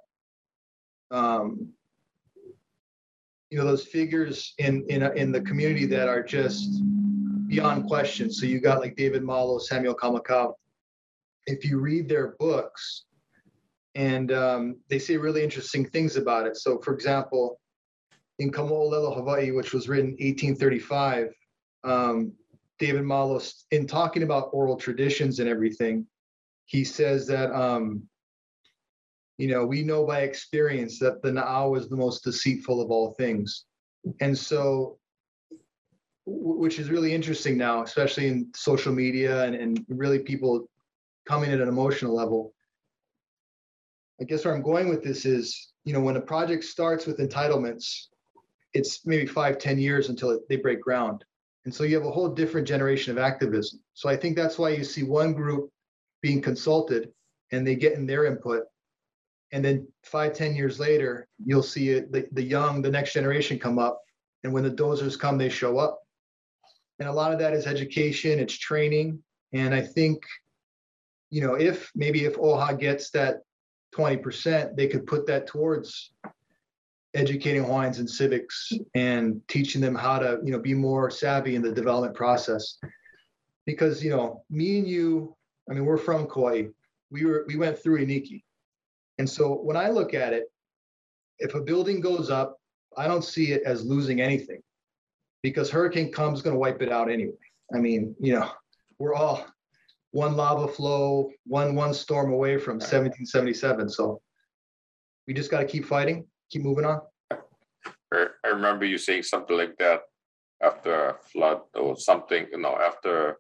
um, 1.11 1.69
you 3.49 3.57
know 3.57 3.65
those 3.65 3.85
figures 3.85 4.53
in 4.57 4.85
in 4.89 5.03
in 5.17 5.31
the 5.31 5.41
community 5.41 5.85
that 5.85 6.07
are 6.07 6.23
just 6.23 6.81
beyond 7.47 7.87
question. 7.87 8.31
So 8.31 8.45
you 8.45 8.59
got 8.59 8.79
like 8.79 8.95
David 8.95 9.23
Malo, 9.23 9.59
Samuel 9.59 9.95
Kamakau. 9.95 10.53
If 11.47 11.63
you 11.65 11.79
read 11.79 12.09
their 12.09 12.35
books, 12.39 13.05
and 13.93 14.31
um, 14.31 14.77
they 14.89 14.99
say 14.99 15.15
really 15.17 15.43
interesting 15.43 15.87
things 15.89 16.17
about 16.17 16.47
it. 16.47 16.57
So, 16.57 16.79
for 16.79 16.93
example, 16.93 17.59
in 18.39 18.51
Kamo'olelo, 18.51 19.15
Hawaii, 19.15 19.51
which 19.51 19.73
was 19.73 19.87
written 19.87 20.11
1835, 20.11 21.29
um, 21.85 22.33
David 22.77 23.03
Malo, 23.03 23.41
in 23.71 23.87
talking 23.87 24.23
about 24.23 24.49
oral 24.51 24.75
traditions 24.75 25.39
and 25.39 25.47
everything, 25.47 26.05
he 26.65 26.83
says 26.83 27.25
that 27.27 27.51
um, 27.53 28.03
you 29.37 29.47
know 29.47 29.65
we 29.65 29.83
know 29.83 30.05
by 30.05 30.21
experience 30.21 30.99
that 30.99 31.21
the 31.21 31.29
na'au 31.29 31.77
is 31.77 31.87
the 31.87 31.95
most 31.95 32.23
deceitful 32.23 32.81
of 32.81 32.91
all 32.91 33.13
things, 33.13 33.65
and 34.19 34.37
so 34.37 34.97
which 36.25 36.79
is 36.79 36.89
really 36.89 37.13
interesting 37.13 37.57
now, 37.57 37.83
especially 37.83 38.27
in 38.27 38.51
social 38.55 38.93
media 38.93 39.43
and, 39.43 39.55
and 39.55 39.85
really 39.89 40.19
people 40.19 40.67
coming 41.27 41.51
at 41.51 41.61
an 41.61 41.67
emotional 41.67 42.15
level. 42.15 42.53
I 44.19 44.23
guess 44.23 44.45
where 44.45 44.55
I'm 44.55 44.61
going 44.61 44.89
with 44.89 45.03
this 45.03 45.25
is, 45.25 45.73
you 45.83 45.93
know, 45.93 45.99
when 45.99 46.15
a 46.15 46.21
project 46.21 46.63
starts 46.63 47.05
with 47.05 47.19
entitlements, 47.19 48.07
it's 48.73 49.05
maybe 49.05 49.25
five, 49.25 49.57
ten 49.57 49.77
years 49.77 50.09
until 50.09 50.39
they 50.49 50.55
break 50.55 50.81
ground. 50.81 51.23
And 51.65 51.73
so 51.73 51.83
you 51.83 51.95
have 51.95 52.05
a 52.05 52.11
whole 52.11 52.29
different 52.29 52.67
generation 52.67 53.11
of 53.11 53.17
activism. 53.17 53.79
So 53.93 54.07
I 54.09 54.15
think 54.15 54.35
that's 54.35 54.57
why 54.57 54.69
you 54.69 54.83
see 54.83 55.03
one 55.03 55.33
group 55.33 55.69
being 56.21 56.41
consulted 56.41 57.11
and 57.51 57.65
they 57.65 57.75
get 57.75 57.93
in 57.93 58.05
their 58.05 58.25
input. 58.25 58.63
And 59.51 59.63
then 59.63 59.87
five, 60.03 60.33
ten 60.33 60.55
years 60.55 60.79
later, 60.79 61.27
you'll 61.43 61.63
see 61.63 61.89
it, 61.89 62.11
the, 62.11 62.27
the 62.31 62.43
young, 62.43 62.81
the 62.81 62.89
next 62.89 63.13
generation 63.13 63.59
come 63.59 63.79
up. 63.79 64.01
And 64.43 64.53
when 64.53 64.63
the 64.63 64.71
dozers 64.71 65.19
come, 65.19 65.37
they 65.37 65.49
show 65.49 65.77
up. 65.77 66.04
And 66.99 67.09
a 67.09 67.13
lot 67.13 67.33
of 67.33 67.39
that 67.39 67.53
is 67.53 67.67
education, 67.67 68.39
it's 68.39 68.57
training. 68.57 69.21
And 69.53 69.73
I 69.73 69.81
think, 69.81 70.23
you 71.29 71.41
know, 71.41 71.55
if 71.55 71.91
maybe 71.95 72.25
if 72.25 72.37
OHA 72.37 72.79
gets 72.79 73.09
that 73.11 73.41
20%, 73.95 74.75
they 74.75 74.87
could 74.87 75.05
put 75.05 75.27
that 75.27 75.47
towards 75.47 76.11
educating 77.13 77.63
Hawaiians 77.63 77.99
in 77.99 78.07
civics 78.07 78.71
and 78.93 79.41
teaching 79.47 79.81
them 79.81 79.95
how 79.95 80.19
to, 80.19 80.39
you 80.43 80.51
know, 80.51 80.59
be 80.59 80.73
more 80.73 81.09
savvy 81.09 81.55
in 81.55 81.61
the 81.61 81.71
development 81.71 82.15
process. 82.15 82.77
Because, 83.65 84.03
you 84.03 84.09
know, 84.09 84.43
me 84.49 84.77
and 84.77 84.87
you, 84.87 85.35
I 85.69 85.73
mean, 85.73 85.85
we're 85.85 85.97
from 85.97 86.27
Kauai. 86.27 86.63
We 87.11 87.25
were 87.25 87.45
we 87.47 87.55
went 87.55 87.79
through 87.79 88.05
Iniki. 88.05 88.43
And 89.17 89.29
so 89.29 89.53
when 89.53 89.77
I 89.77 89.89
look 89.89 90.13
at 90.13 90.33
it, 90.33 90.45
if 91.39 91.55
a 91.55 91.61
building 91.61 92.01
goes 92.01 92.29
up, 92.29 92.57
I 92.97 93.07
don't 93.07 93.23
see 93.23 93.51
it 93.51 93.63
as 93.63 93.85
losing 93.85 94.21
anything 94.21 94.61
because 95.45 95.69
hurricane 95.69 96.11
comes 96.11 96.41
going 96.41 96.55
to 96.55 96.59
wipe 96.59 96.81
it 96.81 96.91
out 96.91 97.07
anyway. 97.07 97.37
I 97.71 97.77
mean, 97.77 98.15
you 98.19 98.33
know, 98.33 98.49
we're 98.97 99.13
all 99.13 99.45
one 100.09 100.35
lava 100.35 100.67
flow, 100.67 101.29
one 101.45 101.75
one 101.75 101.93
storm 101.93 102.33
away 102.33 102.57
from 102.57 102.77
1777. 102.77 103.87
So 103.89 104.21
we 105.27 105.35
just 105.35 105.51
got 105.51 105.59
to 105.59 105.67
keep 105.67 105.85
fighting, 105.85 106.25
keep 106.49 106.63
moving 106.63 106.83
on. 106.85 106.99
I 108.11 108.47
remember 108.47 108.85
you 108.85 108.97
saying 108.97 109.21
something 109.21 109.55
like 109.55 109.77
that 109.77 110.01
after 110.63 111.09
a 111.09 111.13
flood 111.31 111.61
or 111.75 111.95
something, 111.95 112.47
you 112.51 112.57
know, 112.57 112.75
after 112.89 113.37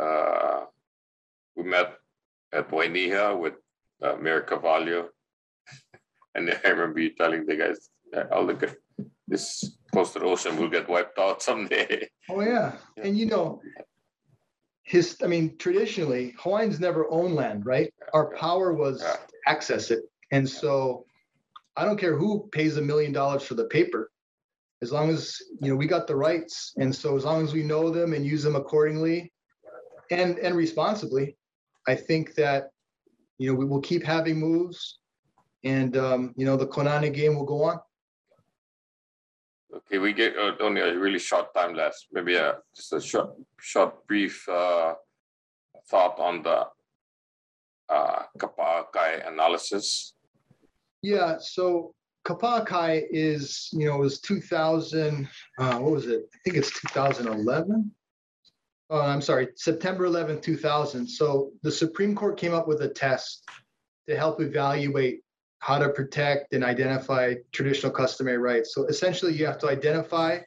uh, 0.00 0.64
we 1.56 1.64
met 1.64 1.92
at 2.54 2.70
Wainiha 2.70 3.38
with 3.38 3.56
uh, 4.02 4.14
Mayor 4.16 4.40
Carvalho, 4.40 5.10
And 6.34 6.58
I 6.64 6.68
remember 6.68 7.00
you 7.00 7.10
telling 7.10 7.44
the 7.44 7.56
guys, 7.56 7.90
"Yeah, 8.12 8.24
I'll 8.32 8.44
look 8.44 8.62
at 8.62 8.76
this 9.28 9.76
coastal 9.92 10.28
ocean 10.28 10.56
will 10.56 10.68
get 10.68 10.88
wiped 10.88 11.18
out 11.18 11.42
someday. 11.42 12.08
Oh 12.28 12.40
yeah, 12.40 12.72
and 13.00 13.16
you 13.16 13.26
know, 13.26 13.62
his. 14.82 15.16
I 15.22 15.28
mean, 15.28 15.56
traditionally, 15.58 16.34
Hawaiians 16.40 16.80
never 16.80 17.08
owned 17.08 17.36
land, 17.36 17.64
right? 17.64 17.94
Our 18.14 18.34
power 18.34 18.72
was 18.72 19.00
Yeah. 19.00 19.16
access 19.46 19.92
it, 19.92 20.00
and 20.32 20.48
so 20.48 21.06
I 21.76 21.84
don't 21.84 22.00
care 22.00 22.16
who 22.16 22.48
pays 22.50 22.76
a 22.78 22.82
million 22.82 23.12
dollars 23.12 23.44
for 23.44 23.54
the 23.54 23.66
paper, 23.66 24.10
as 24.82 24.90
long 24.90 25.08
as 25.10 25.38
you 25.60 25.70
know 25.70 25.76
we 25.76 25.86
got 25.86 26.08
the 26.08 26.16
rights, 26.16 26.72
and 26.78 26.92
so 26.92 27.16
as 27.16 27.24
long 27.24 27.44
as 27.44 27.52
we 27.54 27.62
know 27.62 27.90
them 27.90 28.12
and 28.12 28.26
use 28.26 28.42
them 28.42 28.56
accordingly, 28.56 29.32
and 30.10 30.38
and 30.40 30.56
responsibly, 30.56 31.36
I 31.86 31.94
think 31.94 32.34
that 32.34 32.70
you 33.38 33.48
know 33.48 33.54
we 33.56 33.66
will 33.66 33.80
keep 33.82 34.02
having 34.02 34.40
moves, 34.40 34.98
and 35.62 35.96
um, 35.96 36.34
you 36.36 36.44
know 36.44 36.56
the 36.56 36.66
Konane 36.66 37.14
game 37.14 37.36
will 37.36 37.46
go 37.46 37.62
on. 37.62 37.78
Okay, 39.86 39.98
we 39.98 40.12
get 40.12 40.36
uh, 40.36 40.52
only 40.60 40.80
a 40.80 40.98
really 40.98 41.18
short 41.18 41.54
time 41.54 41.74
left. 41.74 42.06
Maybe 42.12 42.34
a 42.34 42.58
just 42.74 42.92
a 42.92 43.00
short, 43.00 43.30
short, 43.60 44.06
brief 44.08 44.48
uh, 44.48 44.94
thought 45.88 46.18
on 46.18 46.42
the 46.42 46.66
uh, 47.88 48.22
analysis. 49.26 50.14
Yeah, 51.02 51.36
so 51.38 51.94
Kapaakai 52.26 53.04
is, 53.10 53.68
you 53.72 53.86
know, 53.86 53.98
was 53.98 54.20
2000, 54.20 55.28
uh, 55.58 55.78
what 55.78 55.92
was 55.92 56.06
it? 56.06 56.28
I 56.34 56.38
think 56.44 56.56
it's 56.56 56.80
2011. 56.80 57.92
Oh, 58.90 59.00
I'm 59.00 59.20
sorry, 59.20 59.48
September 59.54 60.04
11, 60.06 60.40
2000. 60.40 61.06
So 61.06 61.52
the 61.62 61.70
Supreme 61.70 62.16
Court 62.16 62.36
came 62.36 62.54
up 62.54 62.66
with 62.66 62.82
a 62.82 62.88
test 62.88 63.44
to 64.08 64.16
help 64.16 64.40
evaluate 64.40 65.20
how 65.60 65.78
to 65.78 65.88
protect 65.88 66.52
and 66.52 66.62
identify 66.62 67.34
traditional 67.52 67.90
customary 67.90 68.38
rights. 68.38 68.74
So 68.74 68.84
essentially, 68.86 69.32
you 69.32 69.46
have 69.46 69.58
to 69.58 69.68
identify 69.68 70.40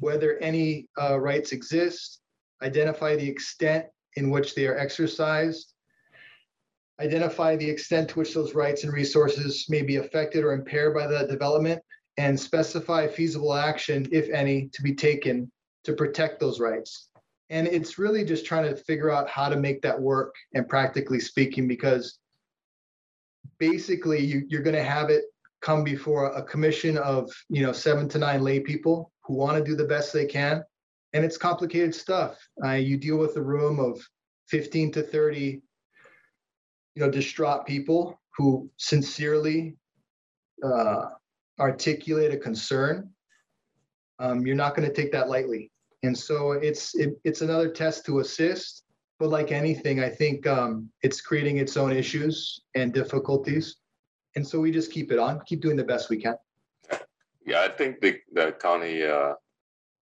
whether 0.00 0.38
any 0.38 0.88
uh, 1.00 1.20
rights 1.20 1.52
exist, 1.52 2.20
identify 2.62 3.14
the 3.16 3.28
extent 3.28 3.86
in 4.16 4.30
which 4.30 4.54
they 4.54 4.66
are 4.66 4.76
exercised, 4.76 5.74
identify 7.00 7.56
the 7.56 7.68
extent 7.68 8.08
to 8.08 8.18
which 8.18 8.34
those 8.34 8.54
rights 8.54 8.84
and 8.84 8.92
resources 8.92 9.66
may 9.68 9.82
be 9.82 9.96
affected 9.96 10.44
or 10.44 10.52
impaired 10.52 10.94
by 10.94 11.06
the 11.06 11.26
development, 11.26 11.82
and 12.16 12.38
specify 12.38 13.06
feasible 13.06 13.54
action, 13.54 14.08
if 14.12 14.30
any, 14.30 14.68
to 14.72 14.82
be 14.82 14.94
taken 14.94 15.50
to 15.82 15.92
protect 15.92 16.40
those 16.40 16.60
rights. 16.60 17.08
And 17.50 17.66
it's 17.66 17.98
really 17.98 18.24
just 18.24 18.46
trying 18.46 18.68
to 18.68 18.76
figure 18.84 19.10
out 19.10 19.28
how 19.28 19.48
to 19.48 19.56
make 19.56 19.82
that 19.82 20.00
work 20.00 20.34
and 20.54 20.68
practically 20.68 21.20
speaking, 21.20 21.68
because 21.68 22.18
basically 23.58 24.20
you, 24.20 24.44
you're 24.48 24.62
going 24.62 24.76
to 24.76 24.82
have 24.82 25.10
it 25.10 25.24
come 25.60 25.84
before 25.84 26.26
a 26.26 26.42
commission 26.42 26.98
of, 26.98 27.30
you 27.48 27.62
know, 27.62 27.72
seven 27.72 28.08
to 28.10 28.18
nine 28.18 28.42
lay 28.42 28.60
people 28.60 29.10
who 29.24 29.34
want 29.34 29.56
to 29.56 29.64
do 29.64 29.76
the 29.76 29.84
best 29.84 30.12
they 30.12 30.26
can. 30.26 30.62
And 31.12 31.24
it's 31.24 31.38
complicated 31.38 31.94
stuff. 31.94 32.36
Uh, 32.64 32.72
you 32.72 32.96
deal 32.96 33.16
with 33.16 33.36
a 33.36 33.42
room 33.42 33.78
of 33.78 34.00
15 34.48 34.92
to 34.92 35.02
30 35.02 35.62
you 36.94 37.02
know, 37.02 37.10
distraught 37.10 37.66
people 37.66 38.20
who 38.36 38.70
sincerely 38.76 39.76
uh, 40.62 41.06
articulate 41.58 42.32
a 42.32 42.36
concern, 42.36 43.10
um, 44.18 44.46
you're 44.46 44.56
not 44.56 44.76
going 44.76 44.88
to 44.88 44.94
take 44.94 45.12
that 45.12 45.28
lightly. 45.28 45.70
And 46.02 46.16
so 46.16 46.52
it's 46.52 46.94
it, 46.94 47.14
it's 47.24 47.40
another 47.40 47.68
test 47.68 48.04
to 48.06 48.20
assist. 48.20 48.83
But 49.18 49.28
like 49.30 49.52
anything, 49.52 50.00
I 50.00 50.08
think 50.08 50.46
um, 50.46 50.90
it's 51.02 51.20
creating 51.20 51.58
its 51.58 51.76
own 51.76 51.92
issues 51.92 52.60
and 52.74 52.92
difficulties. 52.92 53.76
And 54.36 54.46
so 54.46 54.60
we 54.60 54.70
just 54.72 54.90
keep 54.90 55.12
it 55.12 55.18
on, 55.18 55.40
keep 55.46 55.60
doing 55.60 55.76
the 55.76 55.84
best 55.84 56.10
we 56.10 56.16
can. 56.16 56.36
Yeah, 57.46 57.60
I 57.62 57.68
think 57.68 58.00
the 58.00 58.18
the 58.32 58.52
county 58.52 59.02
uh, 59.04 59.34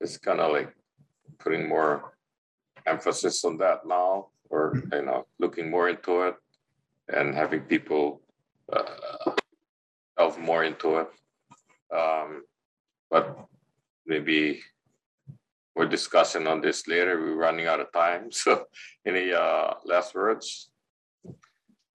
is 0.01 0.17
kind 0.19 0.41
of 0.41 0.53
like 0.53 0.75
putting 1.39 1.69
more 1.69 2.15
emphasis 2.87 3.45
on 3.45 3.59
that 3.59 3.85
now. 3.87 4.33
or, 4.53 4.77
you 4.93 5.03
know, 5.03 5.27
looking 5.41 5.71
more 5.71 5.89
into 5.89 6.23
it 6.29 6.37
and 7.09 7.35
having 7.35 7.61
people 7.63 8.21
uh, 8.73 9.33
delve 10.17 10.39
more 10.39 10.63
into 10.63 10.99
it. 10.99 11.09
Um, 11.91 12.45
But 13.11 13.37
maybe 14.07 14.61
we're 15.75 15.87
discussing 15.89 16.47
on 16.47 16.61
this 16.61 16.87
later. 16.87 17.19
We're 17.21 17.37
running 17.37 17.67
out 17.67 17.81
of 17.81 17.93
time. 17.93 18.31
So 18.43 18.65
any 19.07 19.33
uh, 19.33 19.75
last 19.85 20.15
words? 20.15 20.71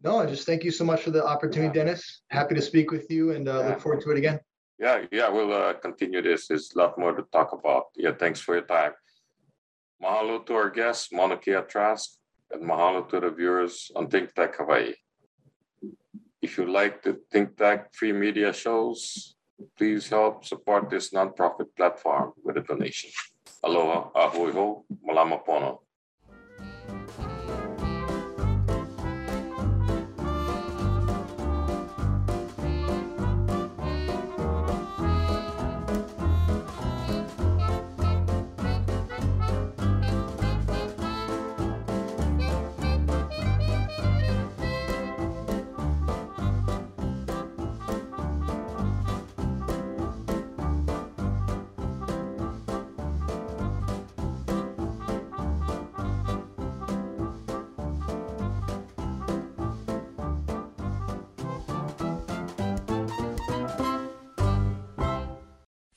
No, 0.04 0.20
I 0.20 0.26
just 0.26 0.46
thank 0.46 0.64
you 0.64 0.72
so 0.72 0.84
much 0.86 1.02
for 1.02 1.12
the 1.12 1.26
opportunity, 1.26 1.74
Dennis. 1.74 2.22
Happy 2.30 2.56
to 2.56 2.62
speak 2.62 2.92
with 2.92 3.10
you 3.10 3.32
and 3.32 3.48
uh, 3.48 3.60
Yeah. 3.60 3.68
look 3.70 3.82
forward 3.82 4.02
to 4.02 4.12
it 4.12 4.18
again. 4.18 4.40
Yeah, 4.80 5.06
yeah, 5.12 5.28
we'll 5.30 5.52
uh, 5.54 5.74
continue 5.74 6.22
this. 6.22 6.48
There's 6.48 6.72
a 6.76 6.78
lot 6.78 7.00
more 7.00 7.14
to 7.14 7.24
talk 7.32 7.52
about. 7.52 7.86
Yeah, 7.96 8.12
thanks 8.14 8.40
for 8.40 8.54
your 8.56 8.66
time. 8.66 8.94
Mahalo 10.04 10.46
to 10.46 10.54
our 10.54 10.70
guests, 10.70 11.12
Mauna 11.12 11.38
Kea 11.38 11.62
Trask, 11.68 12.12
and 12.52 12.62
mahalo 12.64 13.10
to 13.10 13.20
the 13.20 13.32
viewers 13.32 13.92
on 13.96 14.08
Think 14.08 14.36
Tech 14.36 14.56
Hawaii. 14.56 14.94
If 16.44 16.60
you 16.60 16.66
like 16.72 17.02
the 17.02 17.20
Think 17.32 17.58
Tech 17.58 17.92
free 17.96 18.14
media 18.14 18.54
shows, 18.54 19.34
please 19.76 20.08
help 20.08 20.46
support 20.46 20.92
this 20.92 21.10
nonprofit 21.10 21.70
platform 21.76 22.34
with 22.44 22.58
a 22.58 22.62
donation. 22.62 23.10
Aloha, 23.64 24.12
ahui 24.14 24.52
ho, 24.52 24.86
malama 25.06 25.38
pono. 25.38 25.87